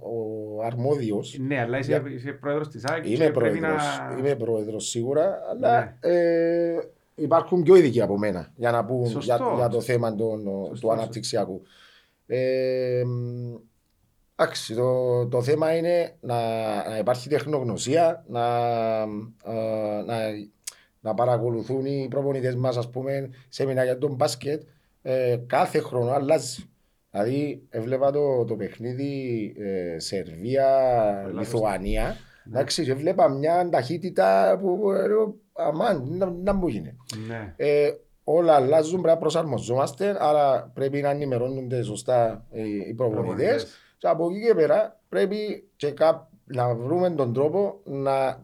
[0.00, 1.36] ο αρμόδιος.
[1.40, 4.16] Ναι, αλλά είσαι, είσαι πρόεδρος της ΑΕΚ Είμαι και πρέπει πρόεδρος, να...
[4.18, 6.10] είμαι πρόεδρος σίγουρα, αλλά Ναι.
[6.12, 6.78] ε,
[7.14, 9.20] υπάρχουν πιο ειδικοί από μένα για να πούν Σωστό.
[9.44, 11.62] για, για το θέμα των- Σωστό, του αναπτυξιακού.
[12.26, 13.54] Ε, μ,
[14.36, 16.36] εντάξει, το, το θέμα είναι να,
[16.88, 18.46] να υπάρχει τεχνογνωσία, να,
[19.44, 20.16] ε, να,
[21.00, 24.62] να παρακολουθούν οι προπονητές μας, ας πούμε, σεμινάρια για τον μπάσκετ,
[25.02, 26.64] ε, κάθε χρόνο αλλάζει.
[27.10, 32.16] Δηλαδή, έβλεπα το, το παιχνίδι ε, Σερβία-Λιθουανία.
[32.46, 36.96] Εντάξει, και βλέπα μια ταχύτητα που ε, λέω, αμάν, να, να μου γίνει.
[37.28, 37.54] Ναι.
[37.56, 37.90] Ε,
[38.24, 43.66] όλα αλλάζουν, πρέπει να προσαρμοζόμαστε, άρα πρέπει να ενημερώνονται σωστά ε, οι προπονητές.
[43.98, 48.36] Και από εκεί και πέρα πρέπει και κά- να βρούμε τον τρόπο να ε,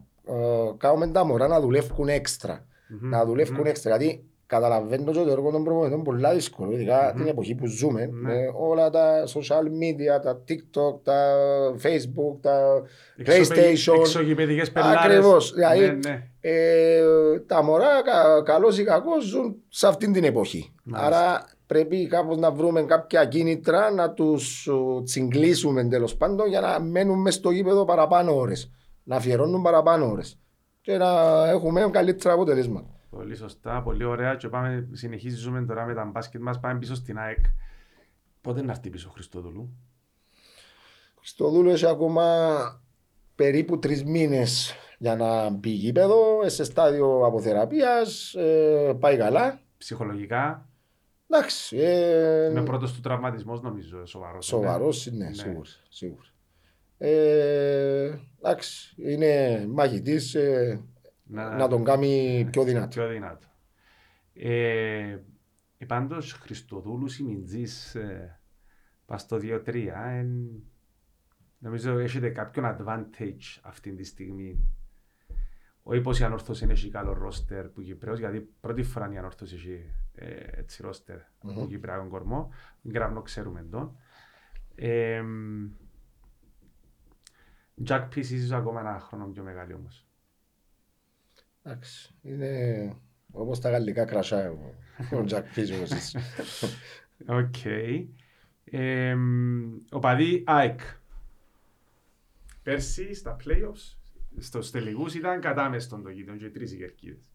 [0.77, 2.65] κάνουμε τα μωρά να δουλεύουν έξτρα.
[2.87, 3.65] Μμμ, Να δουλεύουν μμμ.
[3.65, 3.95] έξτρα.
[3.97, 7.21] Γιατί καταλαβαίνω και το έργο των προπονητών είναι πολύ δύσκολο, ειδικά Μμμ.
[7.21, 8.05] την εποχή που ζούμε.
[8.05, 8.29] Ναι.
[8.33, 11.35] Με όλα τα social media, τα TikTok, τα
[11.83, 12.81] Facebook, τα
[13.17, 13.99] Εξωπαι- PlayStation.
[13.99, 14.99] Εξωγηπαιδικές πελάρες.
[15.03, 16.23] Ακριβώς, δηλαδή- Ναι, ναι.
[16.41, 17.01] Ε,
[17.47, 20.73] τα μωρά, κα, καλώς ή κακώς, ζουν σε αυτήν την εποχή.
[20.83, 21.17] Μάλιστα.
[21.17, 26.79] Άρα πρέπει κάπως να βρούμε κάποια κίνητρα να τους ου, τσιγκλίσουμε τέλος πάντων για να
[26.79, 28.71] μένουν μες στο γήπεδο παραπάνω ώρες.
[29.07, 30.39] Να αφιερώνουν παραπάνω ώρες.
[30.81, 31.09] Και να
[31.47, 32.89] έχουμε καλύτερα αποτελέσματα.
[33.09, 34.35] Πολύ σωστά, πολύ ωραία.
[34.35, 36.59] Και πάμε, συνεχίζουμε τώρα με τα μπάσκετ μας.
[36.59, 37.45] Πάμε πίσω στην ΑΕΚ.
[38.41, 39.69] Πότε να έρθει πίσω ο Χριστόδουλου.
[41.21, 42.57] Στο δούλο έχει ακόμα
[43.35, 49.59] περίπου τρεις μήνες Για να μπει γήπεδο, σε στάδιο αποθεραπείας, ε, πάει καλά.
[49.77, 50.69] Ψυχολογικά;
[51.29, 51.77] Εντάξει.
[51.77, 54.45] Ε, Είναι πρώτος του τραυματισμός νομίζω, σοβαρός.
[54.45, 55.33] Σοβαρός, ναι, Ναι.
[55.33, 55.69] σίγουρα.
[55.89, 56.27] σίγουρα.
[56.97, 60.81] Ε, εντάξει, είναι μαχητής ε,
[61.27, 62.87] να τον κάνει πιο δυνατό.
[62.87, 63.47] Πιο δυνατό.
[64.33, 65.19] Ε,
[65.77, 68.39] ε, πάντως, Χριστοδούλου Σιμιντζής, ε,
[69.05, 70.63] πας στο 2-3, εν,
[71.57, 74.59] νομίζω έχετε κάποιον advantage αυτή τη στιγμή.
[75.83, 79.91] Όχι πως η Ανόρθωση έχει καλό ρόστερ του Κυπρέους, γιατί πρώτη φορά η Ανόρθωση έχει
[80.15, 81.53] ε, έτσι ρόστερ Μμμ.
[81.53, 82.51] του Κυπρέου κορμό.
[82.81, 83.97] Δεν γράμνω ξέρουμε τον.
[84.75, 85.23] Ε,
[87.85, 90.05] Jack Peace ίσως ακόμα ένα χρόνο πιο μεγάλη όμως.
[91.63, 92.95] Εντάξει, είναι
[93.31, 96.15] όπως τα γαλλικά κρασιά ο- ο Τζακ Φίζος.
[97.27, 97.55] Οκ.
[98.71, 100.79] Εμ, οπαδοί ΑΕΚ.
[102.63, 103.95] Πέρσι στα playoffs,
[104.37, 107.29] στους τελικούς ήταν κατάμεστον το γήπεδο και τρεις οι κερκίδες.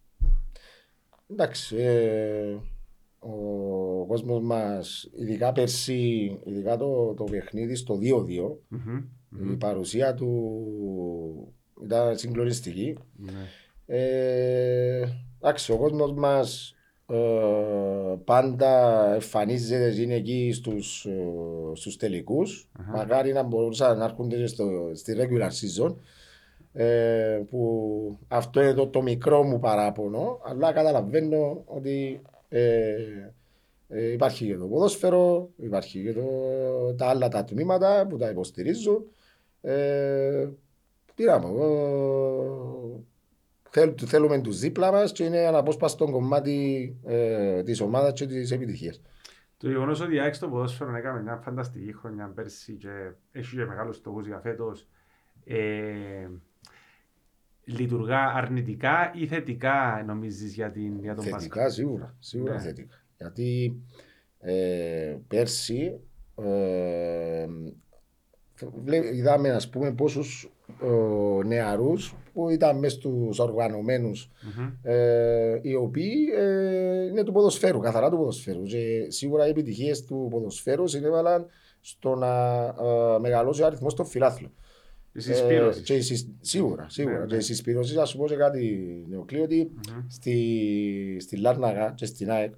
[1.31, 2.57] Εντάξει, ε,
[3.19, 9.53] ο κόσμος μας, ειδικά πέρσι, ειδικά το, το παιχνίδι στο 2-2, Μμμ, μμμ.
[9.53, 11.53] η παρουσία του
[11.83, 12.99] ήταν συγκλονιστική.
[13.17, 13.47] Ναι.
[13.87, 15.05] Ε,
[15.41, 16.75] εντάξει, ο κόσμος μας
[17.07, 17.17] ε,
[18.25, 21.25] πάντα εμφανίζεται, είναι εκεί στους, ε,
[21.75, 22.69] στους τελικούς.
[22.79, 22.91] Αχα.
[22.91, 25.95] Μακάρι να μπορούσαν να έρχονται και στο, στη regular season.
[26.75, 32.95] Ε, που αυτό είναι το, το μικρό μου παράπονο, αλλά καταλαβαίνω ότι ε,
[33.89, 36.23] ε, υπάρχει και το ποδόσφαιρο, υπάρχει και το,
[36.97, 39.05] τα άλλα τα τμήματα που τα υποστηρίζουν.
[39.65, 40.49] Ε,
[41.15, 43.05] τι να πω, εγώ
[43.71, 49.01] θέλ, θέλουμε τους δίπλα μας και είναι αναπόσπαστο κομμάτι ε, της ομάδας και της επιτυχίας.
[49.57, 53.65] Το γεγονός ότι η ΑΕΚ στο ποδόσφαιρο έκαμε μια φανταστική χρονιά πέρσι και έχει και
[53.65, 54.89] μεγάλους στόχους για φέτος.
[55.45, 56.29] Ε,
[57.65, 62.61] λειτουργά αρνητικά ή θετικά νομίζεις για, την, για τον μπάσκετ; Θετικά σίγουρα, σίγουρα Ναι.
[62.61, 62.97] θετικά.
[63.17, 63.77] Γιατί
[64.39, 66.01] ε, πέρσι
[66.43, 67.75] ε, βλέ-
[69.15, 70.51] είδαμε ας πούμε πόσους
[70.83, 74.73] ε, νεαρούς που ήταν μέσα στους οργανωμένους Μμμ.
[74.83, 78.63] ε, οι οποίοι ε, είναι του ποδοσφαίρου, καθαρά του ποδοσφαίρου.
[78.63, 81.47] Και σίγουρα οι επιτυχίες του ποδοσφαίρου συνέβαλαν
[81.81, 84.53] στο να ε, μεγαλώσει ο αριθμός των φιλάθλων.
[85.15, 85.79] Η συσπήρωση.
[85.81, 87.19] Ε, και η συσ- σίγουρα, σίγουρα.
[87.19, 87.41] Ναι, Και ναι.
[87.41, 90.05] οι συσπηρώσεις, ας σου πω και κάτι νεοκλή, ότι Μμμ.
[90.09, 92.53] στη, στη Λάρναγα και στην ΑΕΚ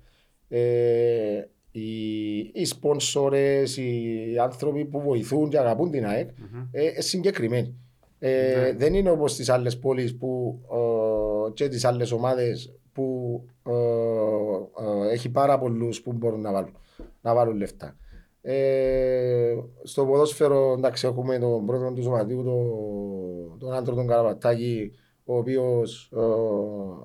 [0.49, 1.43] ε,
[1.81, 6.69] οι, οι σπονσόρες, οι άνθρωποι που βοηθούν και αγαπούν την ΑΕΚ Μμμ.
[6.71, 7.75] ε, ε, συγκεκριμένοι.
[8.19, 8.73] Ε, Ναι.
[8.73, 15.13] Δεν είναι όπως στις άλλες πόλεις που, ε, και τις άλλες ομάδες που ε, ε,
[15.13, 16.77] έχει πάρα πολλούς που μπορούν να βάλουν,
[17.21, 17.97] να βάλουν λεφτά.
[18.43, 24.93] Ε, στο ποδόσφαιρο εντάξει, έχουμε τον πρόεδρο του Σωματείου, τον, τον άντρο τον Καραπατάκη,
[25.25, 26.13] ο οποίος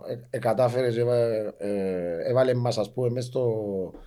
[0.07, 3.43] ε, ε, ε, κατάφερε και έβα- ε, έβαλε μας ας πούμε μέσα στο
[3.95, 3.97] ε,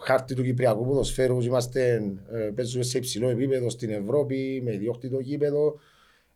[0.00, 5.74] χάρτη του Κυπριακού ποδοσφαίρου είμαστε, ε, παίζουμε σε υψηλό επίπεδο στην Ευρώπη με διόχτητο γήπεδο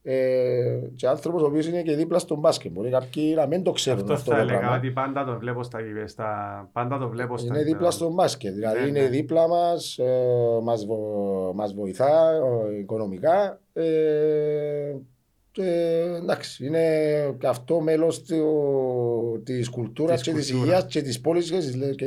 [0.03, 2.73] ε, και άνθρωπος ο οποίος είναι και δίπλα στον μπάσκετ.
[2.73, 4.77] Μπορεί κάποιοι να μην το ξέρουν Αυτό αυτό, θα το έλεγα πράγμα.
[4.77, 6.29] ότι πάντα το βλέπω στα, στα
[6.73, 7.91] πάντα το βλέπω στα Είναι δίπλα γήπεδα.
[7.91, 8.55] στον μπάσκετ.
[8.55, 9.09] Δηλαδή Ναι, είναι ναι.
[9.09, 12.31] δίπλα μας, ε, μας, βο- μας βοηθά
[12.73, 13.61] ε, οικονομικά.
[13.73, 14.95] Ε,
[15.51, 15.63] και,
[16.17, 16.85] εντάξει, είναι
[17.39, 20.69] και αυτό μέλος του, της κουλτούρας Της και της κουλτούρας.
[20.77, 22.07] υγείας και της πόλης και της, και,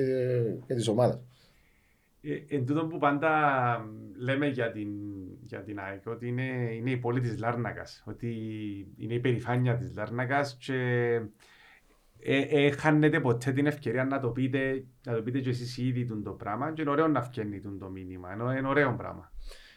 [0.68, 1.20] και της ομάδας.
[2.22, 3.30] Ε, εν τούτο που πάντα
[4.18, 4.89] λέμε για την,
[5.46, 8.28] για την ΑΕΚ, ότι είναι, είναι η πόλη της Λάρνακας, ότι
[8.98, 10.74] είναι η περηφάνεια της Λάρνακας και
[12.24, 16.06] ε, ε, χάνετε ποτέ την ευκαιρία να το πείτε, να το πείτε και εσείς ήδη
[16.06, 19.32] τούν το πράγμα και είναι ωραίο να βγαίνει τούν το μήνυμα, ενώ είναι ωραίο πράγμα.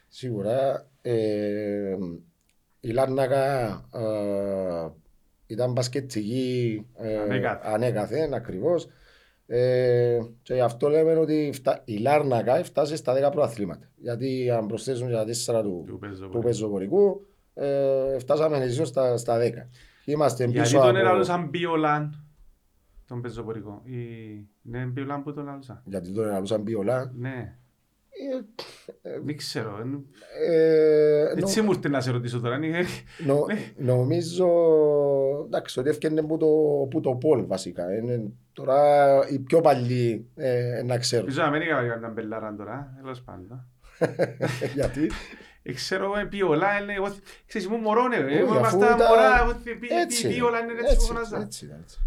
[0.08, 1.96] Σίγουρα ε,
[2.84, 4.88] η Λάρνακα ε,
[5.46, 7.72] ήταν μπασκετική ε, Ανέκαθεν.
[7.72, 8.88] ανέκαθεν ακριβώς.
[9.46, 13.86] Ε, και γι' αυτό λέμε ότι φτά, η Λάρνακα φτάσει στα 10 προαθλήματα.
[13.96, 16.44] Γιατί αν προσθέσουμε και τα 4 του, Του παίζω του πολύ.
[16.44, 19.50] πεζοπορικού, ε, φτάσαμε εσείς στα, στα 10.
[20.04, 20.98] Είμαστε Γιατί πίσω τον από...
[20.98, 22.24] ελαλούσαν Μπιολάν,
[23.06, 23.82] τον πεζοπορικό.
[23.84, 23.98] Η...
[24.62, 25.82] Ναι, Μπιολάν που τον ελαλούσαν.
[25.84, 27.12] Γιατί τον ελαλούσαν πιολά.
[27.14, 27.58] Ναι, Ε,
[29.24, 29.78] δεν ξέρω.
[29.80, 30.04] εν-
[30.50, 32.56] ε, νο- Έτσι μου ήρθε να σε ρωτήσω τώρα.
[32.56, 32.84] είναι-
[33.26, 33.72] Νο, Ναι.
[33.76, 34.48] νομίζω
[35.46, 36.46] εντάξει, ότι έφτιανε που το,
[36.90, 37.94] που το Πολ βασικά.
[37.94, 41.26] Είναι, τώρα οι πιο παλιοί ε, να ξέρουν.
[41.26, 43.66] Πίσω να μην είχα καμιά μπελάρα τώρα, τέλος πάντων.
[44.74, 45.10] Γιατί;
[45.62, 47.14] Ε, Ξέρω εγώ, πιολά είναι, εγώ,
[47.46, 50.28] ξέρεις, ήμουν μωρό, ναι, Όχι, εγώ αφού ήμασταν ήταν- μωρά, εγώ τι- τι- έτσι.
[50.28, 51.40] τι πιολά είναι έτσι που έτσι, φωνάζα.
[51.40, 51.98] έτσι, ήταν, έτσι.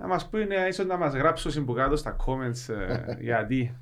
[0.00, 3.76] Να μας πούνε, ίσως να μας γράψουν που κάτω στα comments, ε, γιατί.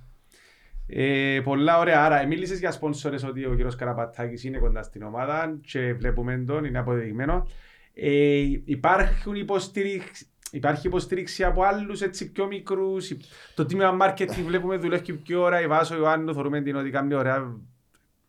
[0.90, 2.04] Ε, πολλά ωραία.
[2.04, 6.64] Άρα, μίλησες για σπόνσορες ότι ο κύριος Καραπατάκης είναι κοντά στην ομάδα και βλέπουμε τον,
[6.64, 7.46] είναι αποδεδειγμένο.
[7.94, 13.12] Ε, υπάρχουν υποστήριξη, υπάρχει υποστήριξη από άλλους έτσι πιο μικρούς;
[13.54, 15.60] Το τίμημα marketing βλέπουμε δουλεύει πιο ώρα.
[15.60, 17.56] Η Βάσο Ιωάννου θεωρούμε την ότι κάνει ωραία,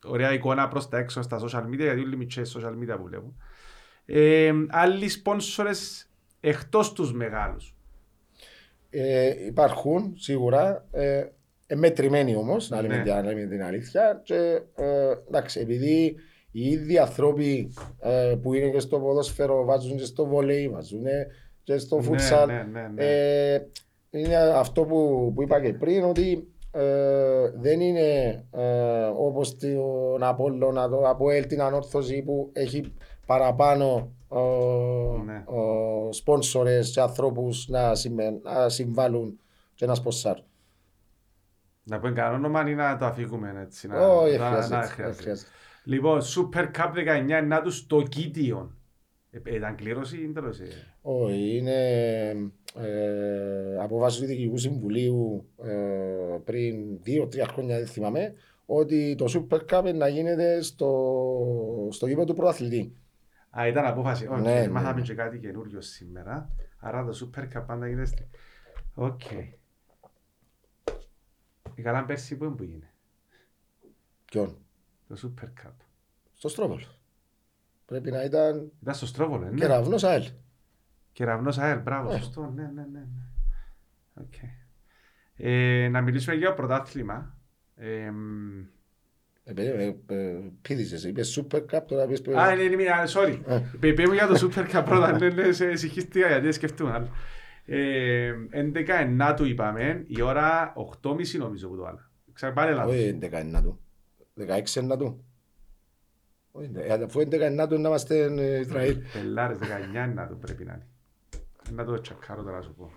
[0.04, 3.36] ωραία εικόνα προς τα έξω στα social media, γιατί όλοι μικρέ social media που βλέπουν.
[4.06, 7.76] Ε, άλλοι σπόνσορες εκτός τους μεγάλους.
[8.90, 10.88] Ε, υπάρχουν σίγουρα.
[10.92, 11.26] Ε,
[11.72, 13.22] ε, μετρημένοι όμως, να, λέμε, ναι.
[13.22, 14.22] λέμε την αλήθεια.
[14.24, 16.16] Και, ε, εντάξει, επειδή
[16.52, 21.04] οι ίδιοι άνθρωποι ε, που είναι και στο ποδόσφαιρο βάζουν και στο βολέι, βάζουν
[21.64, 22.48] και στο ναι, φούτσαλ.
[22.48, 23.68] Ναι, ναι, ναι, ε,
[24.10, 30.90] είναι αυτό που, που είπα και πριν, ότι ε, δεν είναι ε, όπως τον Απόλλωνα,
[30.90, 32.94] το Αποέλ, την ανόρθωση που έχει
[33.26, 34.12] παραπάνω
[35.26, 35.44] ναι.
[36.10, 37.92] σπόνσορες και ανθρώπους να,
[38.44, 39.40] να συμβάλλουν
[39.76, 40.44] και να σποσάρουν.
[41.90, 43.90] Να πούμε κανένα όνομα ή να το αφήγουμε έτσι.
[43.92, 45.36] Όχι, χρειάζεται.
[45.84, 46.92] Λοιπόν, Super Cup
[47.42, 48.78] 19 να τους στο Κίτιον.
[49.32, 50.60] Ε, ήταν κλήρωση ή τέλος.
[51.02, 51.80] Όχι, είναι
[52.76, 58.34] ε, αποφάση του Διοικητικού Συμβουλίου ε, πριν δύο-τρία χρόνια, δεν θυμάμαι,
[58.66, 62.96] ότι το Super Cup να γίνεται στο, στο γήπεδο του πρωταθλητή.
[63.60, 64.28] Α, ήταν απόφαση.
[64.28, 65.06] Όχι, ναι, ναι, μάθαμε ναι.
[65.06, 66.56] και κάτι καινούριο σήμερα.
[66.80, 68.28] Άρα το Super Cup πάντα γίνεται.
[68.94, 69.22] OK.
[69.30, 69.59] Okay.
[71.80, 72.94] Η καλά πέρσι που είναι που είναι;
[74.26, 74.58] Ποιον;
[75.08, 75.74] Το Super Cup.
[76.34, 76.82] Στο Στρόβολ.
[77.86, 78.72] Πρέπει να ήταν...
[78.82, 79.50] Ήταν στο Στρόβολ, ναι.
[79.50, 80.24] Κεραυνός ΑΕΛ.
[81.12, 82.18] Κεραυνός ΑΕΛ, μπράβο, ε.
[82.18, 82.52] σωστό.
[82.56, 83.00] Ναι, ναι, ναι.
[83.00, 83.06] ναι.
[84.22, 84.50] Okay.
[85.36, 87.38] Ε, να μιλήσουμε για πρωτάθλημα.
[87.76, 88.12] Ε,
[90.62, 92.22] Πήδησες, είπες Super Cup, τώρα πεις...
[92.36, 93.40] Α, ναι, ναι, ναι, sorry.
[93.80, 97.10] Πέμε για το Super Cup πρώτα, ναι, ναι, συγχύστηκα γιατί σκεφτούμε
[97.72, 98.48] άλλο.
[98.54, 102.10] 11 ενάτου είπαμε, η ώρα 8.30 νομίζω που το άλλα.
[102.34, 102.94] Ξαπάρε λάθος.
[102.94, 103.80] Όχι 11 ενάτου,
[104.38, 105.24] 16 ενάτου.
[107.04, 108.16] Αφού 11 ενάτου να είμαστε
[108.60, 109.02] Ισραήλ.
[109.14, 109.64] Πελάρες 19
[109.94, 110.88] ενάτου πρέπει να είναι.
[111.72, 112.92] Να το τσακάρω τώρα σου πω.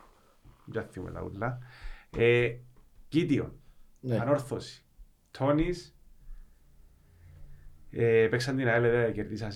[0.67, 1.59] Για θυμούμε τα ούλα.
[3.09, 3.59] Κίτιο,
[4.21, 4.85] ανόρθωση.
[5.31, 5.97] Τόνις,
[8.31, 9.51] παίξαν την ΑΕΛ, κερδίσαν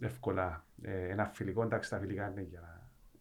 [0.00, 2.79] εύκολα ένα φιλικό, εντάξει τα φιλικά είναι για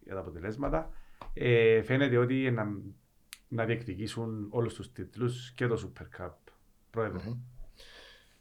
[0.09, 0.89] για τα αποτελέσματα.
[1.33, 2.63] Ε, φαίνεται ότι να,
[3.47, 6.33] να διεκδικήσουν όλους τους τίτλους και το Super Cup.
[6.89, 7.19] Πρόεδρε.
[7.25, 7.37] Mm-hmm.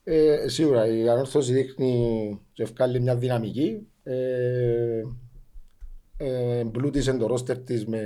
[0.04, 3.86] Ε, σίγουρα η ανόρθωση δείχνει και ευκάλλει μια δυναμική.
[4.02, 5.02] Ε,
[6.16, 7.98] ε, εμπλούτησε το ρόστερ της με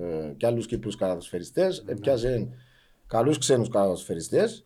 [0.00, 1.82] ε, και άλλους Κύπρους καταδοσφαιριστές.
[1.82, 1.90] Mm-hmm.
[1.90, 2.48] Έπιασε
[3.06, 4.64] καλούς ξένους καταδοσφαιριστές.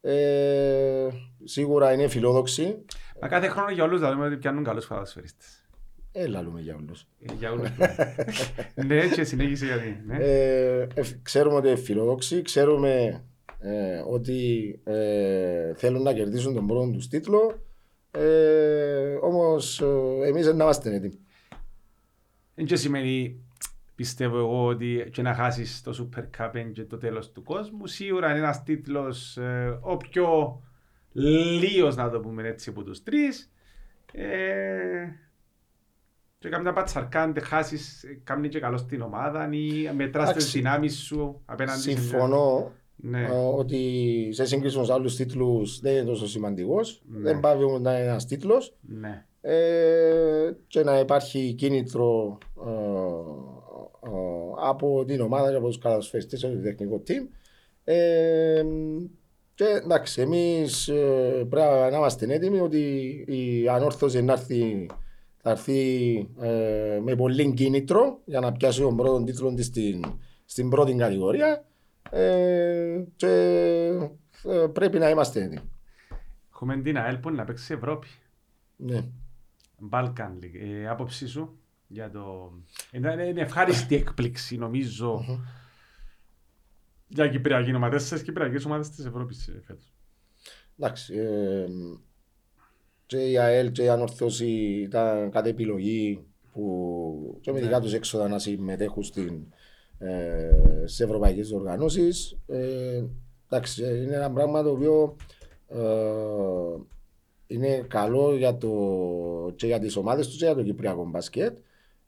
[0.00, 1.08] Ε,
[1.44, 2.84] σίγουρα είναι φιλόδοξη.
[3.20, 5.63] Μα κάθε χρόνο για όλους θα δούμε ότι πιάνουν καλούς καταδοσφαιριστές.
[6.16, 7.06] Έλα λέμε για όλους.
[7.20, 7.68] Ε, για όλους.
[8.86, 10.02] ναι, και συνέχισε γιατί.
[10.06, 10.16] Ναι.
[10.16, 10.88] Ε,
[11.22, 13.24] ξέρουμε ότι είναι φιλόδοξοι, ξέρουμε
[13.58, 17.62] ε, ότι ε, θέλουν να κερδίσουν τον πρώτο τους τίτλο.
[18.10, 19.82] Ε, Όμως
[20.26, 21.18] εμείς δεν είμαστε έτοιμοι.
[22.54, 23.44] Δεν και σημαίνει,
[23.94, 27.86] πιστεύω εγώ, ότι και να χάσεις το Super Cup και το τέλος του κόσμου.
[27.86, 30.60] Σίγουρα είναι ένας τίτλος ε, ο πιο
[31.12, 33.52] λίγο, να το πούμε έτσι, από τους τρεις.
[34.12, 35.06] Ε,
[36.44, 41.40] και καμιά πατσαρκά, αν χάσεις, κάνει και καλός στην ομάδα ή μετράς τις δυνάμεις σου
[41.44, 43.28] απέναντι Συμφωνώ ναι.
[43.56, 47.02] ότι σε σύγκριση με άλλους τίτλους δεν είναι τόσο σημαντικός.
[47.06, 47.20] Ναι.
[47.20, 48.76] Δεν πάει να είναι ένας τίτλος.
[48.80, 49.24] Ναι.
[49.40, 52.70] Ε, και να υπάρχει κίνητρο ε,
[54.06, 54.10] ε,
[54.68, 57.28] από την ομάδα και από τους κατασφαιριστές και το τεχνικό team.
[57.84, 58.64] Ε,
[59.54, 62.78] και εντάξει, εμείς ε, πρέπει να είμαστε έτοιμοι ότι
[63.28, 64.86] η ανόρθωση να έρθει
[65.46, 70.04] θα έρθει ε, με πολύ κίνητρο για να πιάσει τον πρώτο τίτλο της στην,
[70.44, 71.64] στην πρώτη κατηγορία
[72.10, 73.28] ε, και
[74.44, 75.70] ε, πρέπει να είμαστε έτοιμοι.
[76.52, 78.06] Έχουμε την ΑΕΛ που να παίξει Ευρώπη.
[78.76, 79.04] Ναι.
[79.90, 80.60] Balkan League.
[80.60, 82.52] Ε, άποψή σου για το...
[82.92, 85.24] Είναι, είναι ευχάριστη έκπληξη νομίζω
[87.08, 89.92] για κυπριακή ομάδα, τέσσερις κυπριακές ομάδες της Ευρώπης ε, φέτος.
[90.78, 91.66] Εντάξει, ε,
[93.14, 94.46] και η ΑΕΛ και η Ανορθώση
[94.82, 97.84] ήταν κάτι επιλογή που και με δικά ναι.
[97.84, 99.44] τους έξοδα να συμμετέχουν στην,
[99.98, 102.38] ε, στις ευρωπαϊκές οργανώσεις.
[102.46, 103.04] Ε,
[103.48, 105.16] εντάξει, είναι ένα πράγμα το οποίο
[105.68, 105.78] ε,
[107.46, 108.72] είναι καλό για το,
[109.56, 111.56] και για τις ομάδες τους και για το Κυπριακό μπασκετ.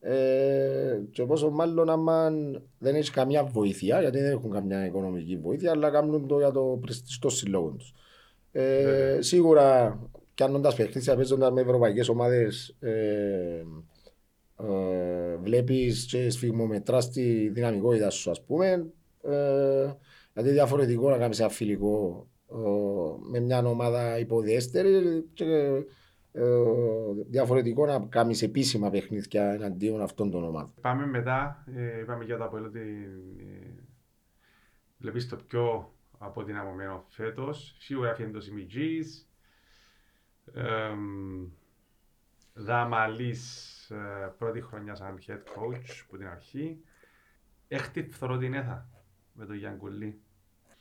[0.00, 2.32] Ε, και πόσο μάλλον άμα
[2.78, 6.78] δεν έχεις καμιά βοήθεια, γιατί δεν έχουν καμιά οικονομική βοήθεια, αλλά κάνουν το για το
[6.80, 7.92] πρεστιστό συλλόγο τους.
[8.52, 9.98] Ε, σίγουρα
[10.37, 13.64] κάνοντας παιχνίδια, παίζοντας με ευρωπαϊκές ομάδες, ε,
[14.59, 18.93] ε, βλέπεις και σφιγμομετράς τη δυναμικότητα σου, ας πούμε.
[19.22, 19.93] Ε,
[20.37, 22.26] Δηλαδή διαφορετικό να κάνεις ένα φιλικό
[23.30, 25.84] με μια ομάδα υποδιέστερη και
[26.32, 26.45] ε,
[27.28, 30.72] διαφορετικό να κάνεις επίσημα παιχνίδια εναντίον αυτών των ομάδων.
[30.80, 32.80] Πάμε μετά, ε, είπαμε για το Αποέλ ότι
[33.39, 33.82] ε,
[34.99, 37.76] βλέπεις το πιο αποδυναμωμένο φέτος.
[37.78, 39.28] Σίγουρα έφυγε το Σιμιτζής.
[42.55, 43.92] Δαμαλής
[44.38, 46.80] πρώτη χρονιά σαν head coach που την αρχή.
[47.68, 48.88] Έχτη φθορό την έθα
[49.32, 50.20] με τον Γιάνγκουλή.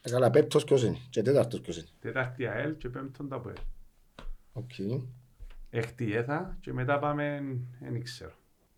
[0.02, 1.88] Έκανα πέπτος ποιος είναι και τέταρτος ποιος είναι.
[2.00, 3.56] Τέταρτη ΑΕΛ και πέμπτον τα ΑΕΛ.
[4.54, 5.02] Οκ.
[5.70, 7.44] Έχτη έθα και μετά πάμε,
[7.80, 8.34] δεν ξέρω.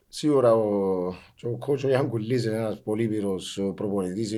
[0.07, 4.33] Σίγουρα ο, ο coach ο Γιάνγκουλής είναι ένας πολύ πυρος προπονητής.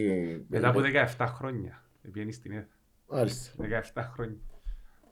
[0.47, 0.79] Μετά από
[1.17, 1.83] 17 χρόνια.
[2.01, 2.67] Βγαίνει στην ΕΘΑ.
[3.07, 3.51] Μάλιστα.
[3.93, 4.37] 17 χρόνια.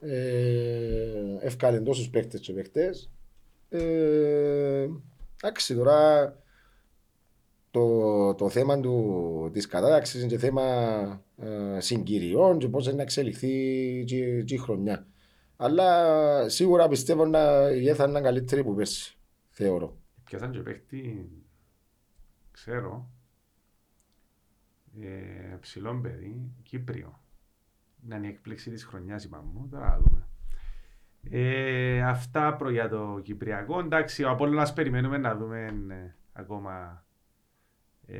[0.00, 3.10] Ε, ευκάλεν τόσους παίκτες και παίκτες.
[3.68, 4.88] Ε,
[5.42, 6.36] εντάξει, τώρα
[7.70, 10.62] το, το θέμα του, της κατάταξης είναι και θέμα
[11.36, 15.06] ε, συγκυριών και πώς να εξελιχθεί και, και η χρονιά.
[15.56, 19.18] Αλλά σίγουρα πιστεύω να η ΕΘΑ είναι καλύτερη που πέρσι,
[19.50, 19.96] θεωρώ.
[20.24, 21.30] Πιάσαν και παίχτη,
[22.50, 23.10] ξέρω,
[25.00, 27.20] ε, ψηλό παιδί, Κύπριο.
[28.08, 30.28] Να είναι η έκπληξη της χρονιάς είπαμε μου, τώρα να δούμε.
[31.30, 33.78] Ε, αυτά προ για το Κυπριακό.
[33.78, 37.04] Εντάξει, ο Απόλλωνας περιμένουμε να δούμε ε, ακόμα
[38.06, 38.18] ε,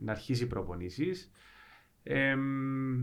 [0.00, 1.30] να αρχίσει προπονήσεις.
[2.02, 2.36] Ε,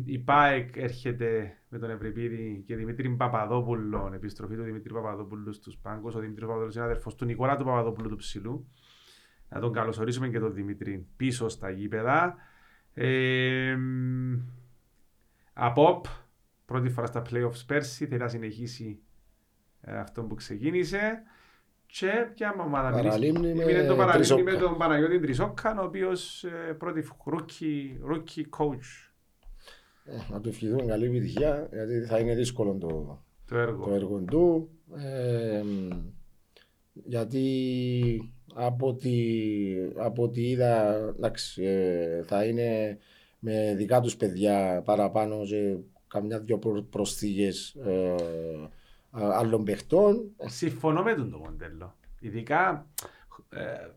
[0.05, 6.15] η ΠΑΕΚ έρχεται με τον Ευρυπίδη και Δημήτρη Παπαδόπουλο, επιστροφή του Δημήτρη Παπαδόπουλου στους πάγκους.
[6.15, 8.67] Ο Δημήτρης Παπαδόπουλος είναι αδερφός του Νικόλα του Παπαδόπουλου του Ψηλού.
[9.49, 12.35] Να τον καλωσορίσουμε και τον Δημήτρη πίσω στα γήπεδα.
[12.93, 13.77] Ε,
[15.57, 16.05] Απόπ,
[16.65, 18.99] πρώτη φορά στα playoffs πέρσι, θέλει να συνεχίσει
[19.81, 21.23] ε, αυτό που ξεκίνησε.
[21.85, 27.07] Και ποια ομάδα Παραλίμνη με, το Παραλίμνη με τον Παναγιώτη Τρισόκαν, ο οποίος ε, πρώτη
[27.25, 29.11] rookie, rookie coach.
[30.05, 33.85] Ε, να του ευχηθούμε καλή επιτυχία, γιατί θα είναι δύσκολο το, το, έργο.
[33.85, 34.69] το έργο του.
[34.95, 35.61] Ε,
[36.93, 39.13] γιατί από ό,τι,
[39.95, 42.97] από ό,τι είδα, εντάξει, ε, θα είναι
[43.39, 45.77] με δικά τους παιδιά παραπάνω και
[46.07, 46.59] καμιά δυο
[46.89, 48.15] προσθήκες ε,
[49.11, 50.31] άλλων παιχτών.
[50.45, 51.95] Συμφωνώ με τον το μοντέλο.
[52.19, 52.87] Ειδικά
[53.49, 53.89] ε,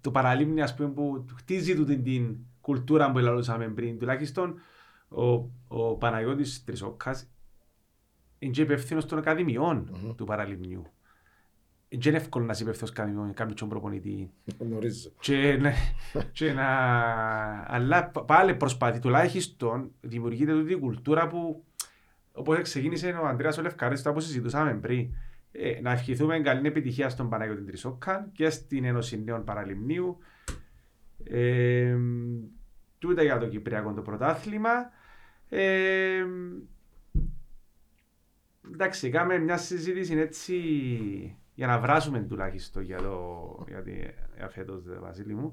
[0.00, 3.98] το παραλίμνη ας πούμε που χτίζει του την, την κουλτούρα που ελαλούσαμε πριν.
[3.98, 4.60] Τουλάχιστον
[5.08, 7.30] ο, ο Παναγιώτης Τρισόκας
[8.38, 10.16] είναι και υπεύθυνος των ακαδημιών mm-hmm.
[10.16, 10.86] του παραλίμνιου.
[11.92, 12.92] Δεν είναι εύκολο να είσαι υπεύθυνος
[13.34, 14.30] κάποιον προπονητή.
[14.58, 15.10] Γνωρίζω.
[15.20, 15.60] Και,
[16.32, 16.66] και να...
[17.66, 21.64] Αλλά πάλι προσπαθεί τουλάχιστον δημιουργείται τούτη κουλτούρα που
[22.32, 25.14] όπως ξεκίνησε ο Ανδρέας ο Λευκάρης, όπως συζητούσαμε πριν,
[25.52, 30.18] ε, να ευχηθούμε καλή επιτυχία στον Παναγιώτη Τρισόκαν και στην Ένωση Νέων Παραλιμνίου.
[31.24, 31.96] Ε,
[32.98, 34.70] τούτα για το Κυπριακό το πρωτάθλημα.
[35.48, 36.24] Ε,
[38.72, 40.56] εντάξει, κάνουμε μια συζήτηση έτσι
[41.54, 43.92] για να βράσουμε τουλάχιστον για, το, για, τη,
[44.36, 45.52] για φέτος, Βασίλη μου.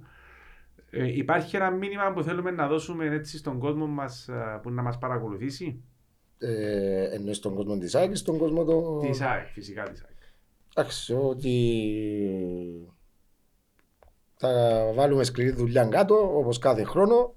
[0.90, 4.82] Ε, υπάρχει ένα μήνυμα που θέλουμε να δώσουμε έτσι στον κόσμο μας ε, που να
[4.82, 5.84] μας παρακολουθήσει;
[6.38, 9.00] Ε, εννοείς στον κόσμο της ΑΕΚ ή στον κόσμο το...
[9.00, 10.18] Της ΑΕΚ, φυσικά της ΑΕΚ.
[10.76, 11.58] Εντάξει, ότι
[14.36, 17.36] θα βάλουμε σκληρή δουλειά κάτω όπως κάθε χρόνο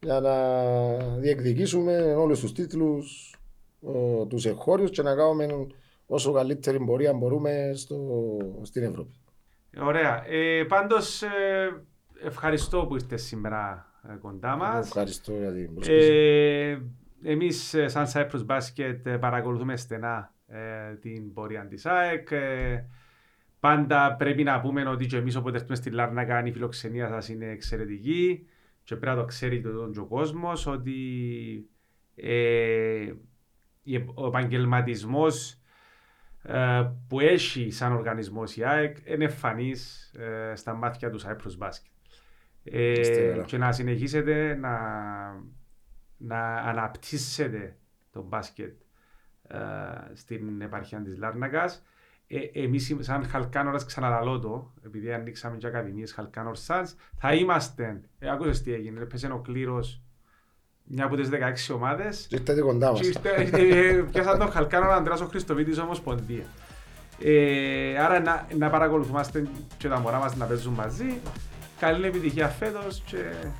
[0.00, 0.36] για να
[1.18, 3.36] διεκδικήσουμε όλους τους τίτλους,
[3.80, 5.66] ο, τους εγχώριους και να κάνουμε
[6.12, 7.96] όσο καλύτερη πορεία μπορούμε στο,
[8.62, 9.14] στην Ευρώπη.
[9.80, 10.24] Ωραία.
[10.26, 11.82] Ε, πάντως ε,
[12.24, 14.86] ευχαριστώ που ήρθες σήμερα ε, κοντά μας.
[14.86, 16.10] Ευχαριστώ για την πρόσκληση.
[16.12, 16.78] Ε,
[17.22, 22.30] εμείς ε, σαν Cyprus Basket ε, παρακολουθούμε στενά ε, την πορεία της ΑΕΚ.
[22.30, 22.84] Ε,
[23.60, 27.46] πάντα πρέπει να πούμε ότι και εμείς όποτε έρθουμε στη Λάρνακα η φιλοξενία σας είναι
[27.46, 28.46] εξαιρετική
[28.84, 30.96] και πρέπει να το ξέρει τον, τον κόσμος ότι
[32.14, 33.12] ε,
[34.14, 35.56] ο επαγγελματισμός
[37.08, 40.14] που έχει σαν οργανισμός η ΑΕΚ είναι εμφανής
[40.54, 43.44] στα μάτια του Cyprus Basket.
[43.46, 44.78] και να συνεχίσετε να
[46.22, 47.76] να αναπτύσσεται
[48.12, 48.80] το μπάσκετ
[49.48, 49.58] ε,
[50.14, 51.84] στην επαρχία της Λάρνακας.
[52.26, 58.30] Ε, εμείς σαν Χαλκάνορας ξαναλαλώ το, επειδή ανοίξαμε και ακαδημίες Χαλκάνορ Σαντς, θα είμαστε, ε,
[58.30, 60.02] ακούσες τι έγινε, πέσε ο κλήρος
[60.94, 62.26] μια από τις 16 ομάδες.
[62.28, 63.00] Και ήρθατε κοντά μας.
[63.52, 66.44] Ε, πιάσαν τον Χαλκάνορ Ανδράς ο Χριστοβίτης Ομοσπονδία.
[67.18, 69.24] Ε, άρα να, να παρακολουθούμε
[69.78, 71.20] και τα μωρά μας να παίζουν μαζί
[71.82, 73.16] Καλή επιτυχία φέτος και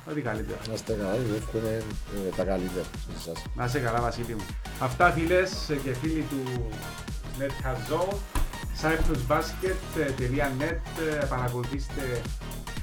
[0.09, 0.57] ό,τι καλύτερο.
[0.67, 1.83] Να είστε καλά, εύχομαι
[2.27, 3.43] ε, τα καλύτερα σε εσάς.
[3.55, 4.45] Να είστε καλά Βασίλη μου.
[4.79, 6.69] Αυτά φίλες και φίλοι του
[7.39, 8.01] NetHazO,
[8.81, 10.79] cyprusbasket.net,
[11.29, 12.21] παρακολουθήστε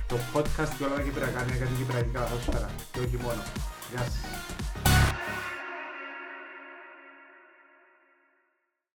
[0.08, 3.42] το podcast και όλα τα κυπριακά νέα για την κυπριακή καθόσφαιρα και όχι μόνο.
[3.90, 4.59] Γεια σας.